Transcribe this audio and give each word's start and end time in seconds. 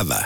Ävä. 0.00 0.24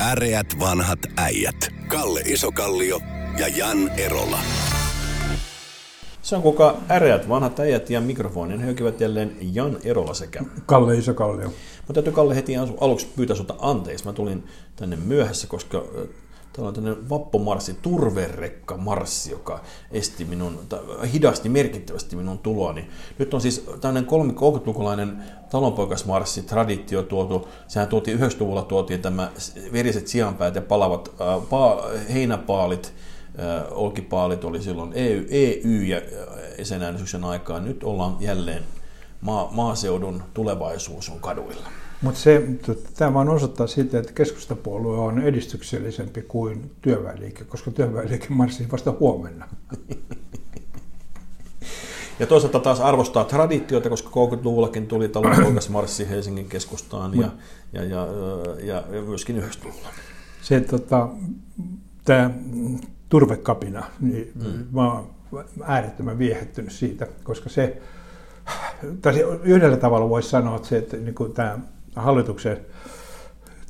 Äreät 0.00 0.46
vanhat 0.60 0.98
äijät. 1.16 1.56
Kalle 1.88 2.20
Isokallio 2.20 3.00
ja 3.38 3.48
Jan 3.48 3.88
Erola. 3.88 4.38
Se 6.22 6.36
on 6.36 6.42
kuka 6.42 6.76
äreät 6.90 7.28
vanhat 7.28 7.60
äijät 7.60 7.90
ja 7.90 8.00
mikrofonin 8.00 8.60
höykivät 8.60 9.00
jälleen 9.00 9.36
Jan 9.40 9.76
Erola 9.84 10.14
sekä. 10.14 10.42
Kalle 10.66 10.98
Isokallio. 10.98 11.48
Mä 11.88 11.94
täytyy 11.94 12.12
Kalle 12.12 12.34
heti 12.36 12.56
aluksi 12.56 13.08
pyytää 13.16 13.36
sulta 13.36 13.54
anteeksi. 13.58 14.04
Mä 14.04 14.12
tulin 14.12 14.44
tänne 14.76 14.96
myöhässä, 14.96 15.46
koska 15.46 15.84
Täällä 16.54 16.68
on 16.68 16.74
tämmöinen 16.74 17.08
vappumarssi, 17.10 17.74
turverekka 17.82 18.76
marssi, 18.76 19.30
joka 19.30 19.60
esti 19.90 20.24
minun, 20.24 20.58
hidasti 21.12 21.48
merkittävästi 21.48 22.16
minun 22.16 22.38
tuloani. 22.38 22.88
Nyt 23.18 23.34
on 23.34 23.40
siis 23.40 23.66
tämmöinen 23.80 24.10
30-lukulainen 24.10 25.22
talonpoikasmarssi, 25.50 26.42
traditio 26.42 27.02
tuotu. 27.02 27.48
Sehän 27.68 27.88
tuotiin 27.88 28.18
90-luvulla 28.18 28.62
tuotiin 28.62 29.02
tämä 29.02 29.30
veriset 29.72 30.08
sianpäät 30.08 30.54
ja 30.54 30.62
palavat 30.62 31.08
äh, 31.08 31.48
pa, 31.50 31.82
heinäpaalit, 32.12 32.92
äh, 33.38 33.64
olkipaalit 33.70 34.44
oli 34.44 34.62
silloin 34.62 34.92
EU, 34.94 35.22
EU 35.30 35.82
ja 35.82 36.00
sen 36.62 36.82
äänestyksen 36.82 37.24
aikaan. 37.24 37.64
Nyt 37.64 37.84
ollaan 37.84 38.16
jälleen 38.20 38.62
maa, 39.20 39.48
maaseudun 39.52 40.22
tulevaisuus 40.34 41.08
on 41.08 41.20
kaduilla. 41.20 41.83
Mutta 42.02 42.20
se, 42.20 42.42
tämä 42.96 43.14
vaan 43.14 43.28
osoittaa 43.28 43.66
sitä, 43.66 43.98
että 43.98 44.12
keskustapuolue 44.12 44.98
on 44.98 45.22
edistyksellisempi 45.22 46.22
kuin 46.22 46.70
työväenliike, 46.82 47.44
koska 47.44 47.70
työväenliike 47.70 48.26
marssii 48.28 48.66
vasta 48.72 48.94
huomenna. 49.00 49.48
Ja 52.18 52.26
toisaalta 52.26 52.60
taas 52.60 52.80
arvostaa 52.80 53.24
traditioita, 53.24 53.88
koska 53.88 54.10
30-luvullakin 54.10 54.86
tuli 54.86 55.08
talonpoikasmarssi 55.08 56.08
Helsingin 56.08 56.48
keskustaan 56.48 57.18
ja, 57.18 57.28
ja, 57.72 57.84
ja, 57.84 58.06
ja, 58.64 58.82
ja 58.90 59.02
myöskin 59.02 59.42
90-luvulla. 59.42 59.88
Se, 60.42 60.60
tota, 60.60 61.08
tämä 62.04 62.30
turvekapina, 63.08 63.84
niin 64.00 64.32
mm. 64.34 64.66
mä 64.72 64.92
oon 64.92 65.10
äärettömän 65.62 66.18
viehättynyt 66.18 66.72
siitä, 66.72 67.06
koska 67.24 67.48
se, 67.48 67.82
tai 69.02 69.20
yhdellä 69.42 69.76
tavalla 69.76 70.08
voisi 70.08 70.28
sanoa, 70.28 70.56
että 70.56 70.68
se, 70.68 70.78
että 70.78 70.96
niin 70.96 71.14
kuin 71.14 71.32
tämä 71.32 71.58
hallituksen 71.96 72.56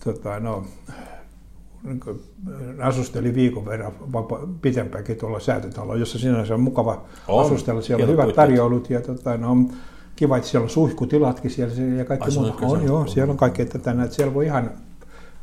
tota, 0.05 0.41
no, 0.41 0.65
niin 1.85 2.01
asusteli 2.83 3.35
viikon 3.35 3.67
verran 3.67 3.93
vapa, 4.13 4.41
pitempäänkin 4.63 5.17
tuolla 5.17 5.41
säätötalolla, 5.41 5.97
jossa 5.97 6.19
sinänsä 6.19 6.55
on 6.55 6.61
mukava 6.61 7.05
on. 7.29 7.47
asustella. 7.47 7.83
Siellä 7.83 8.05
on 8.05 8.11
hyvät 8.11 8.35
tarjoulut 8.35 8.91
ja 8.91 9.01
tota, 9.01 9.37
no, 9.37 9.57
kiva, 10.17 10.37
että 10.37 10.49
siellä 10.49 10.65
on 10.65 10.71
suihkutilatkin 10.71 11.51
siellä 11.51 11.75
ja 11.99 12.05
kaikki 12.05 12.31
muuta. 12.31 12.67
On, 12.67 12.85
joo, 12.85 13.07
siellä 13.07 13.31
on 13.31 13.37
kaikkea 13.37 13.67
tätä, 13.67 13.91
että 13.91 14.17
siellä 14.17 14.35
voi 14.35 14.47
ihan 14.47 14.71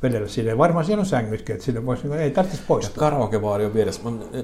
vedellä 0.04 0.28
sinne. 0.28 0.58
Varmaan 0.58 0.86
siellä 0.86 1.02
on 1.02 1.06
sängytkin, 1.06 1.54
että 1.54 1.66
sinne 1.66 1.86
voisi, 1.86 2.08
ei 2.08 2.32
tarvitsisi 2.32 2.64
poistua. 2.68 3.00
Karaokevaari 3.00 3.66
on 3.66 3.74
vieressä. 3.74 4.02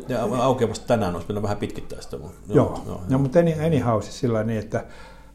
Ja 0.07 0.23
aukeaa 0.23 0.69
vasta 0.69 0.87
tänään, 0.87 1.13
olisi 1.13 1.27
pitänyt 1.27 1.43
vähän 1.43 1.57
pitkittää 1.57 2.01
sitä. 2.01 2.17
Mutta, 2.17 2.53
joo, 2.53 2.65
joo, 2.65 2.83
joo, 2.85 2.85
joo. 2.85 3.01
No, 3.09 3.17
mutta 3.17 3.39
anyhow 3.65 4.01
siis 4.01 4.19
sillä 4.19 4.43
niin, 4.43 4.59
että 4.59 4.85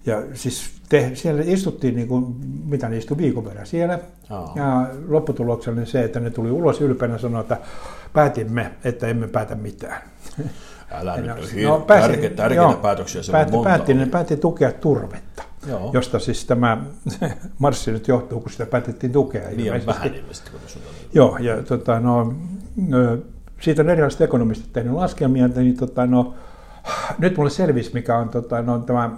ja 0.07 0.23
siis 0.35 0.71
te, 0.89 1.11
siellä 1.15 1.43
istuttiin, 1.47 1.97
niin 1.97 2.09
kuin, 2.09 2.37
mitä 2.65 2.89
ne 2.89 2.97
istui 2.97 3.17
viikon 3.17 3.45
verran 3.45 3.67
siellä. 3.67 3.99
Oh. 4.31 4.57
Ja 4.57 4.87
lopputuloksena 5.09 5.77
oli 5.81 5.87
se, 5.87 6.05
että 6.05 6.21
ne 6.21 6.31
tuli 6.31 6.51
ulos 6.51 6.81
ylpeänä 6.81 7.19
sanoa, 7.19 7.41
että 7.41 7.57
päätimme, 8.13 8.71
että 8.85 9.07
emme 9.07 9.29
päätä 9.29 9.55
mitään. 9.55 10.03
Älä 10.91 11.17
nyt, 11.17 11.27
no, 11.67 11.81
pääsi, 11.81 12.09
tärkeitä, 12.09 12.37
tärkeitä 12.37 12.63
joo, 12.63 12.75
päätöksiä. 12.75 13.23
Se 13.23 13.33
päätti, 13.33 13.57
päätti, 13.65 13.95
ne 13.95 14.07
päätti 14.07 14.37
tukea 14.37 14.73
turvetta, 14.73 15.43
joo. 15.69 15.91
josta 15.93 16.19
siis 16.19 16.45
tämä 16.45 16.85
marssi 17.59 17.93
nyt 17.93 18.09
johtuu, 18.09 18.41
kun 18.41 18.51
sitä 18.51 18.67
päätettiin 18.67 19.13
tukea. 19.13 19.43
Liian 19.57 19.87
vähän 19.87 20.15
ilmeisesti. 20.15 20.51
Joo, 21.15 21.37
ja 21.41 21.63
tota, 21.63 22.01
no, 22.01 22.35
siitä 23.61 23.83
on 23.83 23.91
erilaiset 23.91 24.21
ekonomistit 24.21 24.73
tehnyt 24.73 24.93
laskelmia, 24.93 25.49
niin 25.49 25.77
tota, 25.77 26.07
no, 26.07 26.35
nyt 27.19 27.37
mulle 27.37 27.51
selvisi, 27.51 27.91
mikä 27.95 28.19
on 28.19 28.29
tota, 28.29 28.63
no, 28.63 28.79
tämä 28.79 29.11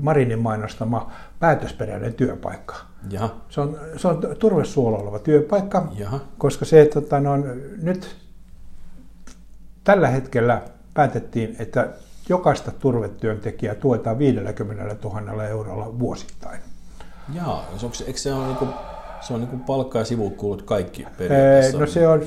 Marinin 0.00 0.38
mainostama 0.38 1.12
päätösperäinen 1.38 2.14
työpaikka. 2.14 2.76
Jaha. 3.10 3.36
Se 3.48 3.60
on, 3.60 3.76
se 3.96 4.08
on 4.08 4.20
turvesuolla 4.38 4.98
oleva 4.98 5.18
työpaikka, 5.18 5.92
Jaha. 5.98 6.20
koska 6.38 6.64
se, 6.64 6.84
tota, 6.84 7.20
no, 7.20 7.36
nyt 7.82 8.16
tällä 9.84 10.08
hetkellä 10.08 10.62
päätettiin, 10.94 11.56
että 11.58 11.88
jokaista 12.28 12.70
turvetyöntekijää 12.70 13.74
tuetaan 13.74 14.18
50 14.18 14.96
000 15.04 15.44
eurolla 15.44 15.98
vuosittain. 15.98 16.60
Jaa, 17.34 17.66
onko, 17.82 17.96
eikö 18.06 18.18
se 18.18 18.34
ole 18.34 18.46
niin 18.46 18.56
kuin 18.56 18.70
se 19.28 19.34
on 19.34 19.40
niin 19.40 19.48
kuin 19.48 19.60
palkka 19.60 19.98
ja 19.98 20.04
sivukulut 20.04 20.62
kaikki 20.62 21.06
periaatteessa. 21.18 21.78
No 21.78 21.86
se 21.86 22.08
on, 22.08 22.22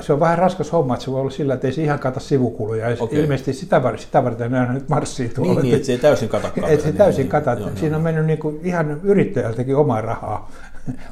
se 0.00 0.12
on 0.12 0.20
vähän 0.20 0.38
raskas 0.38 0.72
homma, 0.72 0.94
että 0.94 1.04
se 1.04 1.10
voi 1.10 1.20
olla 1.20 1.30
sillä, 1.30 1.54
että 1.54 1.66
ei 1.66 1.72
se 1.72 1.82
ihan 1.82 1.98
kata 1.98 2.20
sivukuluja. 2.20 2.86
Okay. 3.00 3.18
Ilmeisesti 3.18 3.52
sitä, 3.52 3.82
var, 3.82 3.98
sitä 3.98 4.24
varten 4.24 4.50
nämä 4.50 4.72
nyt 4.72 4.88
marssii 4.88 5.28
tuolla. 5.28 5.52
Niin, 5.52 5.62
niin, 5.62 5.74
että 5.74 5.86
se 5.86 5.92
ei 5.92 5.98
täysin 5.98 6.28
kata. 6.28 6.50
Että 6.68 6.86
se 6.86 6.92
täysin 6.92 7.22
niin, 7.22 7.30
kata. 7.30 7.54
Niin, 7.54 7.76
Siinä 7.76 7.96
on 7.96 8.02
mennyt 8.02 8.26
niin 8.26 8.38
kuin 8.38 8.60
ihan 8.62 9.00
yrittäjältäkin 9.02 9.76
omaa 9.76 10.00
rahaa 10.00 10.50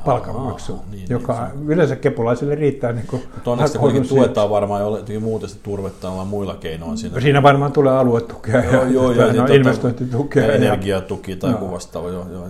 palkanmaksu, 0.04 0.72
niin, 0.72 0.90
niin, 0.90 1.06
joka 1.10 1.48
niin, 1.54 1.70
yleensä 1.70 1.96
kepulaisille 1.96 2.54
riittää. 2.54 2.92
Niin 2.92 3.06
kuin 3.06 3.22
Mutta 3.34 3.50
onneksi 3.50 3.78
kuitenkin 3.78 4.08
tuetaan 4.08 4.50
varmaan 4.50 4.82
jotenkin 4.82 5.22
muuta 5.22 5.48
sitä 5.48 5.60
turvetta 5.62 6.16
vaan 6.16 6.26
muilla 6.26 6.54
keinoin. 6.54 6.98
Siinä, 6.98 7.20
siinä 7.20 7.42
varmaan 7.42 7.72
tulee 7.72 7.92
aluetukea 7.92 8.64
joo, 8.64 8.84
ja, 8.84 8.90
joo, 8.90 9.12
ja, 9.12 9.26
ja, 9.26 9.46
investointitukea. 9.54 10.46
Ja, 10.46 10.52
energiatuki 10.52 11.36
tai 11.36 11.50
joku 11.50 11.70
vastaava. 11.70 12.08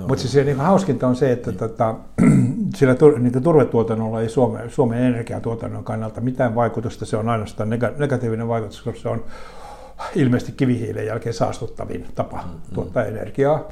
Mutta 0.09 0.23
siis 0.29 0.47
niin 0.47 0.57
hauskinta 0.57 1.09
on 1.09 1.17
se, 1.17 1.33
että 1.33 1.51
niin. 1.51 1.59
tota, 1.59 1.95
sillä 2.75 2.95
tur, 2.95 3.19
niin 3.19 3.43
turvetuotannolla 3.43 4.21
ei 4.21 4.29
Suomen, 4.29 4.71
Suomen 4.71 4.99
energiatuotannon 4.99 5.85
kannalta 5.85 6.21
mitään 6.21 6.55
vaikutusta. 6.55 7.07
Se 7.07 7.17
on 7.17 7.29
ainoastaan 7.29 7.71
negatiivinen 7.99 8.49
vaikutus, 8.49 8.83
koska 8.83 9.01
se 9.01 9.09
on 9.09 9.25
ilmeisesti 10.15 10.53
kivihiilen 10.53 11.07
jälkeen 11.07 11.35
saastuttavin 11.35 12.07
tapa 12.15 12.37
mm, 12.37 12.75
tuottaa 12.75 13.05
energiaa. 13.05 13.69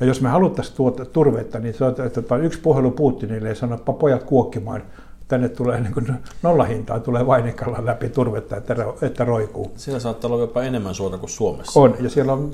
Ja 0.00 0.06
jos 0.06 0.20
me 0.20 0.28
haluttaisiin 0.28 0.76
tuota 0.76 1.04
turvetta, 1.04 1.58
niin 1.58 1.74
se 1.74 1.84
on, 1.84 1.94
että 2.06 2.36
yksi 2.36 2.60
puhelu 2.60 2.90
Putinille 2.90 3.48
ja 3.48 3.54
sanoppa 3.54 3.92
pojat 3.92 4.22
kuokkimaan, 4.22 4.82
tänne 5.28 5.48
tulee 5.48 5.80
niin 5.80 5.94
kuin 5.94 6.14
nollahintaa, 6.42 7.00
tulee 7.00 7.26
vainikalla 7.26 7.86
läpi 7.86 8.08
turvetta, 8.08 8.56
että, 8.56 8.76
että 9.02 9.24
roikuu. 9.24 9.72
Siellä 9.76 10.00
saattaa 10.00 10.30
olla 10.30 10.42
jopa 10.42 10.62
enemmän 10.62 10.94
suota 10.94 11.18
kuin 11.18 11.30
Suomessa. 11.30 11.80
On, 11.80 11.94
ja 12.00 12.10
siellä 12.10 12.32
on, 12.32 12.50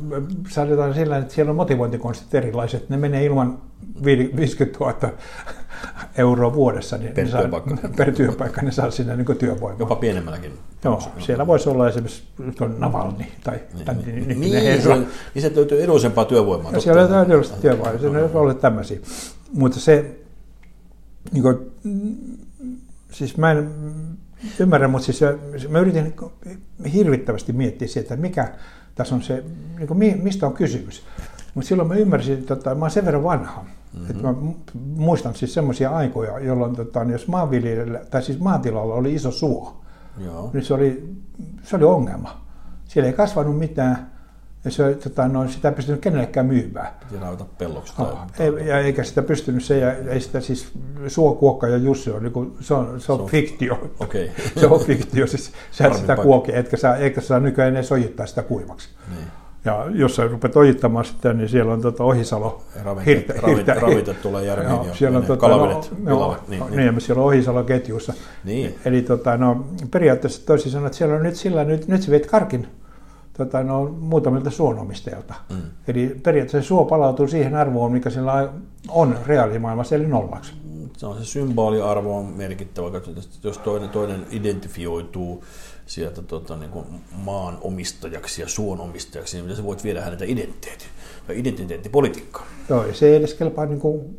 saatetaan 0.48 0.94
sillä, 0.94 1.16
että 1.16 1.34
siellä 1.34 1.50
on 1.50 1.56
motivointikonstit 1.56 2.34
erilaiset. 2.34 2.88
Ne 2.88 2.96
menee 2.96 3.24
ilman 3.24 3.58
50 4.04 4.78
000 4.78 4.94
euroa 6.18 6.54
vuodessa, 6.54 6.98
niin 6.98 7.12
per, 7.12 7.24
ne 7.24 7.30
saa, 7.30 7.40
työpaikka. 7.40 7.88
per 7.96 8.12
työpaikka 8.12 8.62
ne 8.62 8.70
saa 8.70 8.90
sinne 8.90 9.16
niin 9.16 9.36
työvoimaa. 9.38 9.78
Jopa 9.78 9.96
pienemmälläkin. 9.96 10.52
Joo, 10.84 11.02
siellä 11.18 11.46
voisi 11.46 11.68
olla 11.68 11.88
esimerkiksi 11.88 12.22
Navalni 12.78 13.32
tai 13.44 13.60
niin, 13.74 13.84
tämän 13.84 14.02
niin, 14.06 14.28
niin, 14.28 14.40
niin, 14.40 14.82
se, 14.82 14.94
niin 15.34 15.42
se 15.42 15.52
löytyy 15.54 15.82
edullisempaa 15.82 16.24
työvoimaa. 16.24 16.72
Ja 16.72 16.80
siellä 16.80 17.10
löytyy 17.10 17.32
edullista 17.32 17.56
työvoimaa, 17.56 17.98
se 17.98 18.08
on 18.08 18.30
ollut 18.34 18.60
tämmöisiä. 18.60 18.98
Mutta 19.52 19.80
se, 19.80 20.16
niin 21.32 21.42
kuin, 21.42 21.56
siis 23.12 23.36
mä 23.36 23.50
en 23.50 23.70
ymmärrä, 24.58 24.88
mutta 24.88 25.04
siis 25.04 25.20
mä 25.68 25.78
yritin 25.78 26.14
hirvittävästi 26.92 27.52
miettiä 27.52 27.88
sitä, 27.88 28.00
että 28.00 28.16
mikä 28.16 28.52
tässä 28.94 29.14
on 29.14 29.22
se, 29.22 29.44
niin 29.78 29.88
kuin, 29.88 30.22
mistä 30.22 30.46
on 30.46 30.52
kysymys. 30.52 31.02
Mutta 31.54 31.68
silloin 31.68 31.88
mä 31.88 31.94
ymmärsin, 31.94 32.38
että 32.38 32.56
tota, 32.56 32.74
mä 32.74 32.84
oon 32.84 32.90
sen 32.90 33.04
verran 33.04 33.22
vanha, 33.22 33.64
mm-hmm. 33.98 34.10
että 34.10 34.22
mä 34.22 34.34
muistan 34.96 35.34
siis 35.34 35.54
semmoisia 35.54 35.90
aikoja, 35.90 36.38
jolloin 36.38 36.76
tota, 36.76 37.02
jos 37.02 37.28
maanviljelijällä, 37.28 38.00
tai 38.10 38.22
siis 38.22 38.38
maatilalla 38.38 38.94
oli 38.94 39.14
iso 39.14 39.30
suo, 39.30 39.80
Joo. 40.24 40.50
niin 40.52 40.64
se 40.64 40.74
oli, 40.74 41.16
se 41.62 41.76
oli 41.76 41.84
ongelma. 41.84 42.40
Siellä 42.84 43.06
ei 43.06 43.12
kasvanut 43.12 43.58
mitään, 43.58 44.10
ja 44.64 44.70
se, 44.70 44.94
tota, 44.94 45.28
no, 45.28 45.48
sitä 45.48 45.68
ei 45.68 45.74
pystynyt 45.74 46.00
kenellekään 46.00 46.46
myymään. 46.46 46.88
Piti 47.00 47.20
nauta 47.20 47.44
pelloksi. 47.58 47.96
Tai, 47.96 48.06
oh, 48.06 48.18
ei, 48.38 48.68
ja 48.68 48.78
eikä 48.78 49.04
sitä 49.04 49.22
pystynyt 49.22 49.64
se, 49.64 49.78
ja 49.78 49.92
ei 49.92 50.20
sitä 50.20 50.40
siis 50.40 50.72
Suokuokka 51.06 51.68
ja 51.68 51.76
Jussi 51.76 52.10
on, 52.10 52.22
niin 52.22 52.32
kuin, 52.32 52.56
se 52.60 52.74
on, 52.74 52.86
se 52.86 52.92
on, 52.92 53.00
se 53.00 53.12
on 53.12 53.28
fiktio. 53.28 53.90
Okay. 54.00 54.28
se 54.60 54.66
on 54.66 54.80
fiktio, 54.80 55.26
siis 55.26 55.52
sä 55.70 55.86
et 55.86 55.94
sitä 55.94 56.16
kuoki, 56.16 56.56
etkä 56.56 56.76
saa, 56.76 56.96
eikä 56.96 57.20
saa 57.20 57.40
nykyään 57.40 57.76
edes 57.76 57.92
ojittaa 57.92 58.26
sitä 58.26 58.42
kuivaksi. 58.42 58.88
Niin. 59.14 59.26
Ja 59.64 59.86
jos 59.90 60.16
sä 60.16 60.28
rupeat 60.28 60.56
ojittamaan 60.56 61.04
sitä, 61.04 61.32
niin 61.32 61.48
siellä 61.48 61.72
on 61.72 61.82
tuota 61.82 62.04
Ohisalo. 62.04 62.62
Ravinte, 62.84 63.10
hirte, 63.10 63.74
ravinte 63.74 64.14
tulee 64.14 64.44
järveen 64.44 64.70
joo, 64.70 64.86
siellä 64.92 65.18
on 65.18 65.24
tuota, 65.24 65.40
kalavedet, 65.40 65.92
no, 66.02 66.18
no, 66.18 66.36
niin, 66.48 66.62
niin, 66.70 66.76
niin. 66.76 67.00
siellä 67.00 67.20
on 67.20 67.26
Ohisalo 67.26 67.64
ketjussa. 67.64 68.12
Niin. 68.44 68.74
Eli 68.84 69.02
tota, 69.02 69.36
no, 69.36 69.66
periaatteessa 69.90 70.46
toisin 70.46 70.72
sanoen, 70.72 70.86
että 70.86 70.98
siellä 70.98 71.16
on 71.16 71.22
nyt 71.22 71.36
sillä, 71.36 71.64
nyt, 71.64 71.88
nyt 71.88 72.02
sä 72.02 72.10
viet 72.10 72.26
karkin 72.26 72.66
tota, 73.38 73.62
no, 73.62 73.96
muutamilta 74.00 74.50
suonomistajilta. 74.50 75.34
Mm. 75.50 75.56
Eli 75.88 76.20
periaatteessa 76.22 76.68
suo 76.68 76.84
palautuu 76.84 77.28
siihen 77.28 77.54
arvoon, 77.54 77.92
mikä 77.92 78.10
sillä 78.10 78.48
on 78.88 79.18
reaalimaailmassa, 79.26 79.94
eli 79.94 80.06
nollaksi. 80.06 80.52
Se 80.96 81.06
on 81.06 81.18
se 81.18 81.24
symboliarvo 81.24 82.18
on 82.18 82.26
merkittävä, 82.26 83.00
jos 83.42 83.58
toinen, 83.58 83.88
toinen 83.88 84.26
identifioituu 84.30 85.44
sieltä 85.86 86.22
tota, 86.22 86.56
niin 86.56 86.70
kuin 86.70 86.86
maan 87.12 87.58
omistajaksi 87.60 88.42
ja 88.42 88.48
suon 88.48 88.80
omistajaksi, 88.80 89.42
niin 89.42 89.56
sä 89.56 89.64
voit 89.64 89.84
viedä 89.84 90.00
häneltä 90.00 90.24
identiteetti, 90.24 90.84
identiteettipolitiikkaa. 91.32 92.46
Joo, 92.68 92.92
se 92.92 93.08
ei 93.08 93.16
edes 93.16 93.34
kelpaa 93.34 93.66
niin 93.66 93.80
kuin 93.80 94.18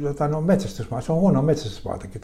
jotain 0.00 0.30
no, 0.30 0.40
metsästysmaa, 0.40 1.00
se 1.00 1.12
on 1.12 1.20
huono 1.20 1.42
metsästysmaatakin. 1.42 2.20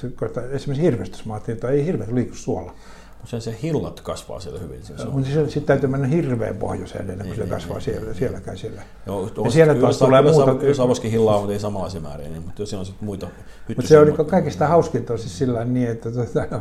Esimerkiksi 0.51 0.83
hirvestysmaat, 0.83 1.49
jota 1.49 1.71
ei 1.71 1.85
hirveät 1.85 2.13
liiku 2.13 2.35
suolla. 2.35 2.75
Mutta 3.23 3.41
se 3.41 3.57
hillat 3.63 4.01
kasvaa 4.01 4.41
siellä 4.41 4.61
hyvin. 4.61 4.85
Se 4.85 5.05
Mutta 5.05 5.31
sitten 5.31 5.63
täytyy 5.63 5.89
mennä 5.89 6.07
hirveän 6.07 6.57
pohjoiseen 6.57 7.01
ennen 7.01 7.17
kuin 7.17 7.27
niin, 7.27 7.37
se 7.37 7.43
niin, 7.43 7.51
kasvaa 7.51 7.77
niin, 7.77 7.85
siellä, 7.85 8.07
niin. 8.07 8.15
sielläkään 8.15 8.59
siellä. 8.59 8.83
Joo, 9.07 9.31
ja 9.45 9.51
siellä 9.51 9.75
taas 9.75 9.99
tulee 9.99 10.23
muuta. 10.23 10.65
Jos 10.67 10.81
avoskin 10.81 11.11
hillaa, 11.11 11.39
mutta 11.39 11.53
ei 11.53 11.59
samanlaisia 11.59 12.01
määriä, 12.01 12.29
niin, 12.29 12.43
mutta 12.43 12.67
siellä 12.67 12.81
on 12.81 12.87
sitten 12.87 13.07
muita 13.07 13.27
Mutta 13.69 13.89
se 13.89 13.99
oli 13.99 14.13
kaikista 14.13 14.67
hauskinta 14.67 15.17
siis 15.19 15.39
sillä 15.39 15.65
niin, 15.65 15.91
että 15.91 16.11
tuota, 16.11 16.61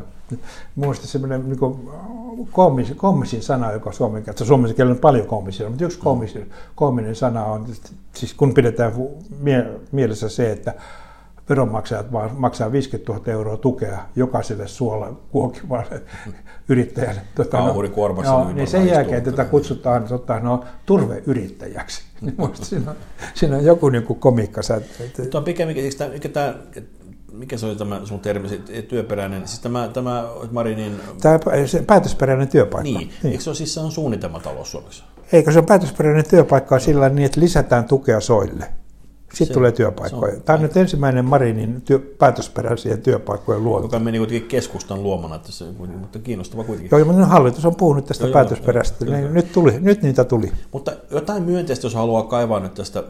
muista 0.75 1.07
semmoinen 1.07 1.49
niin 1.49 1.89
koomis, 2.51 2.93
koomisin 2.97 3.41
sana, 3.41 3.71
joka 3.71 3.91
suomen 3.91 4.23
kielessä, 4.23 4.45
suomen 4.45 4.75
kielellä 4.75 4.93
on 4.95 4.99
paljon 4.99 5.27
koomisia, 5.27 5.69
mutta 5.69 5.85
yksi 5.85 5.99
koomisin, 5.99 6.51
koominen 6.75 7.15
sana 7.15 7.45
on, 7.45 7.67
siis 8.15 8.33
kun 8.33 8.53
pidetään 8.53 8.93
mie- 9.39 9.79
mielessä 9.91 10.29
se, 10.29 10.51
että 10.51 10.73
veronmaksajat 11.51 12.05
maksaa 12.37 12.71
50 12.71 13.11
000 13.11 13.31
euroa 13.31 13.57
tukea 13.57 13.99
jokaiselle 14.15 14.67
suolla 14.67 15.19
kuokivalle 15.31 16.01
yrittäjälle. 16.69 17.21
Tota, 17.35 17.57
Kauhurikuormassa. 17.57 18.31
No, 18.31 18.51
niin 18.51 18.67
sen 18.67 18.87
jälkeen 18.87 19.23
tätä 19.23 19.45
kutsutaan 19.45 20.03
tota, 20.03 20.39
no, 20.39 20.63
turveyrittäjäksi. 20.85 22.01
Niin 22.21 22.35
siinä, 22.53 22.91
on, 22.91 22.97
siinä 23.33 23.57
on 23.57 23.65
joku 23.65 23.89
niin 23.89 24.03
kuin 24.03 24.19
komikka. 24.19 24.61
Mutta 25.19 25.37
on 25.37 25.43
pikemminkin, 25.43 25.85
mikä, 26.13 26.29
tämä, 26.29 26.55
mikä 27.31 27.57
se 27.57 27.65
oli 27.65 27.75
tämä 27.75 28.01
sun 28.03 28.19
termi, 28.19 28.61
työperäinen, 28.87 29.47
siis 29.47 29.59
tämä, 29.59 29.87
tämä 29.87 30.29
Marinin... 30.51 30.99
Tämä 31.21 31.39
se 31.65 31.83
päätösperäinen 31.87 32.47
työpaikka. 32.47 32.83
Niin, 32.83 32.97
niin. 33.23 33.31
eikö 33.31 33.43
se 33.43 33.49
ole 33.49 33.55
siis 33.55 33.73
se 33.73 33.79
on 33.79 33.91
suunnitelmatalous 33.91 34.71
Suomessa? 34.71 35.03
Eikö 35.33 35.51
se 35.51 35.59
on 35.59 35.65
päätösperäinen 35.65 36.29
työpaikka 36.29 36.79
sillä 36.79 37.09
niin, 37.09 37.25
että 37.25 37.41
lisätään 37.41 37.85
tukea 37.85 38.19
soille? 38.19 38.80
Sitten 39.33 39.53
tulee 39.53 39.71
työpaikkoja. 39.71 40.39
Tämä 40.39 40.57
on 40.57 40.63
nyt 40.63 40.77
ensimmäinen 40.77 41.25
Marinin 41.25 41.81
työ, 41.81 41.99
päätösperäisiä 41.99 42.97
työpaikkojen 42.97 43.63
luonto. 43.63 43.85
Joka 43.85 43.99
meni 43.99 44.17
kuitenkin 44.17 44.49
keskustan 44.49 45.03
luomana, 45.03 45.35
että 45.35 45.51
se, 45.51 45.65
mutta 45.99 46.19
kiinnostava 46.19 46.63
kuitenkin. 46.63 46.97
Joo, 46.97 47.05
mutta 47.05 47.25
hallitus 47.25 47.65
on 47.65 47.75
puhunut 47.75 48.05
tästä 48.05 48.25
joo, 48.25 48.33
päätösperäistä. 48.33 49.05
Joo, 49.05 49.17
joo. 49.17 49.29
Nyt, 49.29 49.51
tuli, 49.51 49.79
nyt 49.79 50.01
niitä 50.01 50.23
tuli. 50.23 50.51
Mutta 50.71 50.91
jotain 51.11 51.43
myönteistä, 51.43 51.85
jos 51.85 51.95
haluaa 51.95 52.23
kaivaa 52.23 52.59
nyt 52.59 52.73
tästä 52.73 53.03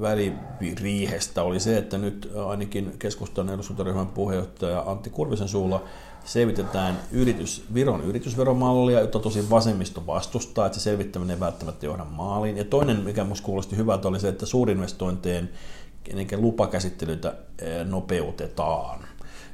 väliriihestä, 0.00 1.42
oli 1.42 1.60
se, 1.60 1.78
että 1.78 1.98
nyt 1.98 2.32
ainakin 2.46 2.92
keskustan 2.98 3.48
eduskuntaryhmän 3.48 4.06
puheenjohtaja 4.06 4.84
Antti 4.86 5.10
Kurvisen 5.10 5.48
suulla 5.48 5.82
selvitetään 6.24 6.98
yritys, 7.12 7.64
Viron 7.74 8.04
yritysveromallia, 8.04 9.00
jota 9.00 9.18
tosi 9.18 9.50
vasemmisto 9.50 10.06
vastustaa, 10.06 10.66
että 10.66 10.78
se 10.78 10.82
selvittäminen 10.82 11.34
ei 11.34 11.40
välttämättä 11.40 11.86
johda 11.86 12.04
maaliin. 12.04 12.56
Ja 12.56 12.64
toinen, 12.64 13.00
mikä 13.00 13.24
minusta 13.24 13.46
kuulosti 13.46 13.76
hyvältä, 13.76 14.08
oli 14.08 14.20
se, 14.20 14.28
että 14.28 14.46
suurinvestointien 14.46 15.50
lupakäsittelyitä 16.36 17.34
eh, 17.58 17.86
nopeutetaan. 17.86 19.07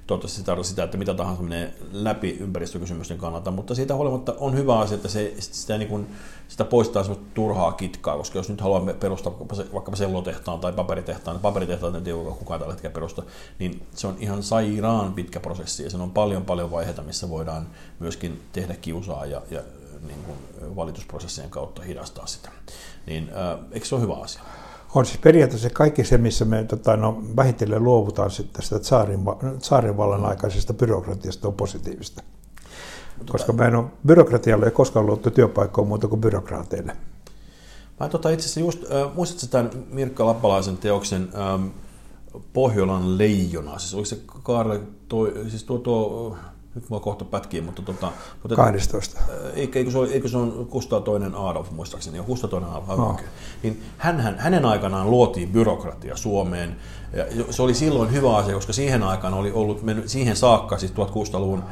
Toivottavasti 0.06 0.38
se 0.38 0.44
tarkoittaa 0.44 0.70
sitä, 0.70 0.84
että 0.84 0.96
mitä 0.96 1.14
tahansa 1.14 1.42
menee 1.42 1.74
läpi 1.92 2.36
ympäristökysymysten 2.40 3.18
kannalta, 3.18 3.50
mutta 3.50 3.74
siitä 3.74 3.94
huolimatta 3.94 4.34
on 4.38 4.56
hyvä 4.56 4.78
asia, 4.78 4.94
että 4.94 5.08
se, 5.08 5.34
sitä, 5.38 5.78
niin 5.78 5.88
kuin, 5.88 6.06
sitä 6.48 6.64
poistaa 6.64 7.04
turhaa 7.34 7.72
kitkaa, 7.72 8.16
koska 8.16 8.38
jos 8.38 8.48
nyt 8.48 8.60
haluamme 8.60 8.94
perustaa 8.94 9.38
vaikkapa 9.72 9.96
sellotehtaan 9.96 10.60
tai 10.60 10.72
paperitehtaan, 10.72 11.34
niin 11.34 11.42
paperitehtaan 11.42 11.96
ei 11.96 12.02
tiedä 12.02 12.18
kukaan 12.18 12.60
tällä 12.60 12.74
hetkellä 12.74 12.94
perusta, 12.94 13.22
niin 13.58 13.86
se 13.94 14.06
on 14.06 14.16
ihan 14.18 14.42
sairaan 14.42 15.12
pitkä 15.12 15.40
prosessi 15.40 15.82
ja 15.82 15.90
se 15.90 15.96
on 15.96 16.10
paljon 16.10 16.44
paljon 16.44 16.70
vaiheita, 16.70 17.02
missä 17.02 17.30
voidaan 17.30 17.66
myöskin 17.98 18.42
tehdä 18.52 18.76
kiusaa 18.76 19.26
ja, 19.26 19.42
ja 19.50 19.62
niin 20.06 20.22
kuin 20.22 20.38
valitusprosessien 20.76 21.50
kautta 21.50 21.82
hidastaa 21.82 22.26
sitä. 22.26 22.50
Niin 23.06 23.30
äh, 23.36 23.58
eikö 23.72 23.86
se 23.86 23.94
ole 23.94 24.02
hyvä 24.02 24.14
asia? 24.14 24.42
On 24.94 25.06
siis 25.06 25.18
periaatteessa 25.18 25.70
kaikki 25.70 26.04
se, 26.04 26.18
missä 26.18 26.44
me 26.44 26.64
tota, 26.64 26.96
no, 26.96 27.22
vähitellen 27.36 27.84
luovutaan 27.84 28.30
tästä 28.52 28.78
tsaarin, 28.78 29.20
tsaarinvallan 29.58 30.24
aikaisesta 30.24 30.74
byrokratiasta 30.74 31.48
on 31.48 31.54
positiivista. 31.54 32.22
Koska 33.30 33.46
tota... 33.46 33.52
meidän 33.52 33.76
on, 33.76 33.92
byrokratialle 34.06 34.66
ei 34.66 34.72
koskaan 34.72 35.06
luottu 35.06 35.30
työpaikkoa 35.30 35.84
muuta 35.84 36.08
kuin 36.08 36.20
byrokraateille. 36.20 36.96
Mä 38.00 38.08
tota, 38.08 38.30
itse 38.30 38.44
asiassa 38.44 38.60
just, 38.60 38.84
äh, 38.92 39.14
muistatko 39.14 39.46
tämän 39.50 39.70
Mirkka 39.90 40.26
Lappalaisen 40.26 40.76
teoksen 40.76 41.28
ähm, 41.34 41.66
Pohjolan 42.52 43.18
leijona? 43.18 43.78
Siis 43.78 43.94
oliko 43.94 44.06
se 44.06 44.18
Kaarle, 44.42 44.80
toi, 45.08 45.32
siis 45.48 45.64
tuo, 45.64 45.78
tuo 45.78 46.36
nyt 46.74 46.90
mua 46.90 47.00
kohta 47.00 47.24
pätkii, 47.24 47.60
mutta... 47.60 47.82
Tota, 47.82 48.12
mutta 48.42 48.56
12. 48.56 49.20
Eikö, 49.54 49.78
eikö, 49.78 49.90
se 49.90 49.98
on, 49.98 50.08
eikö 50.12 50.28
se 50.28 50.36
on 50.36 50.66
Kustaa 50.70 51.00
toinen 51.00 51.34
Adolf, 51.34 51.70
muistaakseni, 51.70 52.16
ja 52.16 52.22
Kustaa 52.22 52.50
toinen 52.50 52.70
Adolf, 52.70 52.86
no. 52.86 53.10
okay. 53.10 53.24
niin 53.62 53.82
hän, 53.98 54.38
hänen 54.38 54.64
aikanaan 54.64 55.10
luotiin 55.10 55.48
byrokratia 55.48 56.16
Suomeen, 56.16 56.76
ja 57.12 57.24
se 57.50 57.62
oli 57.62 57.74
silloin 57.74 58.12
hyvä 58.12 58.36
asia, 58.36 58.54
koska 58.54 58.72
siihen 58.72 59.02
aikaan 59.02 59.34
oli 59.34 59.52
ollut 59.52 59.82
mennyt, 59.82 60.08
siihen 60.08 60.36
saakka, 60.36 60.78
siis 60.78 60.92
1600-luvun 60.92 61.62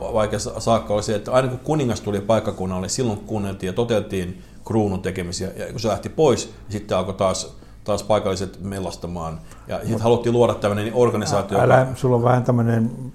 vaikea 0.00 0.38
saakka 0.38 0.94
oli 0.94 1.02
se, 1.02 1.14
että 1.14 1.32
aina 1.32 1.48
kun 1.48 1.58
kuningas 1.58 2.00
tuli 2.00 2.20
paikkakunnalle, 2.20 2.88
silloin 2.88 3.18
kuunneltiin 3.18 3.68
ja 3.68 3.72
toteutettiin 3.72 4.42
kruunun 4.64 5.02
tekemisiä, 5.02 5.50
ja 5.56 5.66
kun 5.70 5.80
se 5.80 5.88
lähti 5.88 6.08
pois, 6.08 6.46
niin 6.46 6.72
sitten 6.72 6.98
alkoi 6.98 7.14
taas 7.14 7.56
taas 7.86 8.02
paikalliset 8.02 8.60
mellastamaan. 8.60 9.40
Ja 9.68 9.78
sitten 9.78 10.00
haluttiin 10.00 10.32
luoda 10.32 10.54
tämmöinen 10.54 10.94
organisaatio. 10.94 11.60
Älä, 11.60 11.78
joka... 11.78 11.94
sulla 11.94 12.16
on 12.16 12.22
vähän 12.22 12.44
tämmöinen 12.44 13.12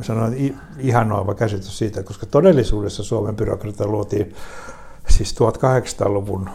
sanoin, 0.00 0.58
ihanoiva 0.78 1.34
käsitys 1.34 1.78
siitä, 1.78 2.02
koska 2.02 2.26
todellisuudessa 2.26 3.02
Suomen 3.02 3.36
byrokratia 3.36 3.86
luotiin 3.86 4.34
siis 5.08 5.34
1800-luvun 5.34 6.50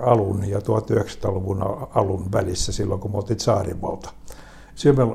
alun 0.00 0.48
ja 0.48 0.58
1900-luvun 0.58 1.62
alun 1.94 2.32
välissä 2.32 2.72
silloin, 2.72 3.00
kun 3.00 3.10
me 3.10 3.16
oltiin 3.16 3.40
saarivalta. 3.40 4.10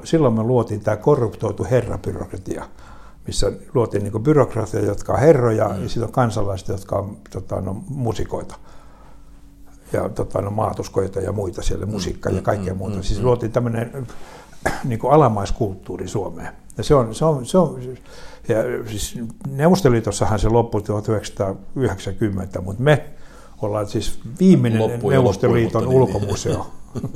Silloin 0.04 0.33
me 0.33 0.44
luotiin 0.44 0.81
tämä 0.81 0.98
korruptoitu 0.98 1.68
herrabyrokratia, 1.71 2.65
missä 3.27 3.51
luotiin 3.74 4.04
niin 4.04 4.24
byrokratia, 4.24 4.86
jotka 4.86 5.13
on 5.13 5.19
herroja, 5.19 5.68
mm. 5.68 5.83
ja 5.83 5.89
sitten 5.89 6.04
on 6.04 6.12
kansalaiset, 6.12 6.68
jotka 6.68 6.95
on 6.95 7.18
tota, 7.30 7.62
no, 7.62 7.83
musikoita 7.89 8.56
ja 9.94 10.09
tota, 10.09 10.42
no, 10.42 10.51
maatuskoita 10.51 11.19
ja 11.19 11.31
muita 11.31 11.62
siellä, 11.62 11.86
musiikkaa 11.86 12.31
mm, 12.31 12.36
ja 12.36 12.42
kaikkea 12.42 12.74
mm, 12.74 12.77
muuta. 12.77 12.95
Mm, 12.95 13.01
siis 13.01 13.21
luotiin 13.21 13.51
tämmöinen 13.51 14.07
niin 14.83 15.00
kuin 15.00 15.13
alamaiskulttuuri 15.13 16.07
Suomeen. 16.07 16.54
Ja 16.77 16.83
se 16.83 16.95
on, 16.95 17.15
se 17.15 17.25
on, 17.25 17.45
se 17.45 17.57
on 17.57 17.81
ja 18.47 18.57
siis 18.89 19.19
Neuvostoliitossahan 19.50 20.39
se 20.39 20.50
loppui 20.50 20.81
1990, 20.81 22.62
mutta 22.62 22.83
me 22.83 23.06
ollaan 23.62 23.88
siis 23.88 24.19
viimeinen 24.39 24.81
loppu 24.81 25.09
Neuvostoliiton 25.09 25.83
loppu, 25.83 25.97
ulkomuseo. 25.97 26.68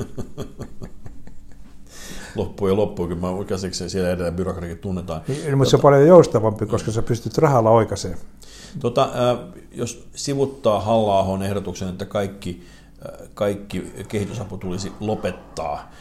loppu 2.35 2.67
ja 2.67 2.75
loppu, 2.75 3.07
kun 3.07 3.17
mä 3.17 3.27
käsiksi 3.47 3.89
siellä 3.89 4.09
edelleen 4.09 4.33
byrokratiakin 4.33 4.77
tunnetaan. 4.77 5.21
Niin, 5.27 5.57
mutta 5.57 5.69
se 5.69 5.75
on 5.75 5.81
paljon 5.81 6.07
joustavampi, 6.07 6.65
koska 6.65 6.91
sä 6.91 7.01
pystyt 7.01 7.37
rahalla 7.37 7.69
oikaiseen. 7.69 8.17
Tota, 8.79 9.09
jos 9.71 10.07
sivuttaa 10.15 10.79
halla 10.79 11.45
ehdotuksen, 11.45 11.89
että 11.89 12.05
kaikki, 12.05 12.63
kaikki 13.33 13.93
kehitysapu 14.07 14.57
tulisi 14.57 14.91
lopettaa, 14.99 15.91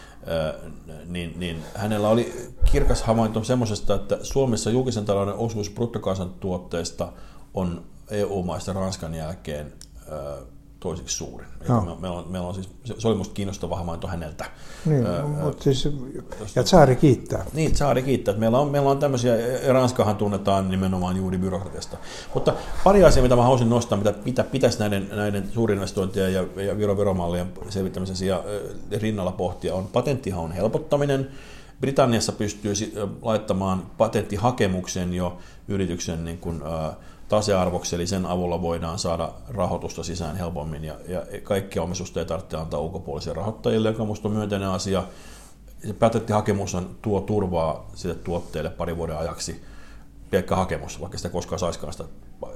niin, 1.06 1.34
niin 1.36 1.62
hänellä 1.74 2.08
oli 2.08 2.52
kirkas 2.72 3.02
havainto 3.02 3.44
semmoisesta, 3.44 3.94
että 3.94 4.18
Suomessa 4.22 4.70
julkisen 4.70 5.04
talouden 5.04 5.34
osuus 5.34 5.70
bruttokansantuotteesta 5.70 7.12
on 7.54 7.82
EU-maista 8.10 8.72
Ranskan 8.72 9.14
jälkeen 9.14 9.72
toiseksi 10.80 11.16
suurin. 11.16 11.48
No. 11.68 11.80
Me, 11.80 12.00
meillä, 12.00 12.18
on, 12.18 12.28
meillä 12.28 12.48
on 12.48 12.54
siis, 12.54 12.68
se 12.98 13.08
oli 13.08 13.14
minusta 13.14 13.34
kiinnostava 13.34 13.76
havainto 13.76 14.08
häneltä. 14.08 14.44
Niin, 14.84 15.06
öö, 15.06 15.22
mutta 15.22 15.64
siis, 15.64 15.88
ja 16.56 16.66
Saari 16.66 16.96
kiittää. 16.96 17.44
Niin, 17.52 17.76
Saari 17.76 18.02
kiittää. 18.02 18.34
Meillä 18.34 18.58
on, 18.58 18.68
meillä 18.68 18.90
on 18.90 18.98
tämmöisiä, 18.98 19.34
Ranskahan 19.68 20.16
tunnetaan 20.16 20.70
nimenomaan 20.70 21.16
juuri 21.16 21.38
byrokratiasta. 21.38 21.96
Mutta 22.34 22.54
pari 22.84 23.04
asiaa, 23.04 23.22
mitä 23.22 23.36
mä 23.36 23.42
haluaisin 23.42 23.70
nostaa, 23.70 23.98
mitä, 23.98 24.14
mitä 24.24 24.44
pitäisi 24.44 24.78
näiden, 24.78 25.08
näiden 25.12 25.50
suurinvestointien 25.52 26.34
ja, 26.34 26.44
ja 26.56 26.78
veroveromallien 26.78 27.52
selvittämisen 27.68 28.28
ja 28.28 28.44
rinnalla 29.00 29.32
pohtia, 29.32 29.74
on 29.74 29.86
patenttihaun 29.86 30.52
helpottaminen. 30.52 31.28
Britanniassa 31.80 32.32
pystyy 32.32 32.74
laittamaan 33.22 33.82
patenttihakemuksen 33.98 35.14
jo 35.14 35.38
yrityksen 35.68 36.24
niin 36.24 36.38
kuin, 36.38 36.62
äh, 36.62 36.96
tasearvoksi, 37.30 37.96
eli 37.96 38.06
sen 38.06 38.26
avulla 38.26 38.62
voidaan 38.62 38.98
saada 38.98 39.32
rahoitusta 39.48 40.02
sisään 40.02 40.36
helpommin, 40.36 40.84
ja, 40.84 40.94
ja 41.08 41.22
kaikkia 41.42 41.82
omistusta 41.82 42.20
ei 42.20 42.26
tarvitse 42.26 42.56
antaa 42.56 42.80
ulkopuolisille 42.80 43.34
rahoittajille, 43.34 43.88
joka 43.88 44.02
minusta 44.02 44.28
on 44.28 44.34
myönteinen 44.34 44.68
asia. 44.68 45.04
Patentti-hakemus 45.98 46.74
on, 46.74 46.96
tuo 47.02 47.20
turvaa 47.20 47.90
sille 47.94 48.14
tuotteelle 48.14 48.70
parin 48.70 48.96
vuoden 48.96 49.18
ajaksi, 49.18 49.64
pelkkä 50.30 50.56
hakemus, 50.56 51.00
vaikka 51.00 51.18
sitä 51.18 51.28
koskaan 51.28 51.58
saisikaan 51.58 51.92
sitä. 51.92 52.04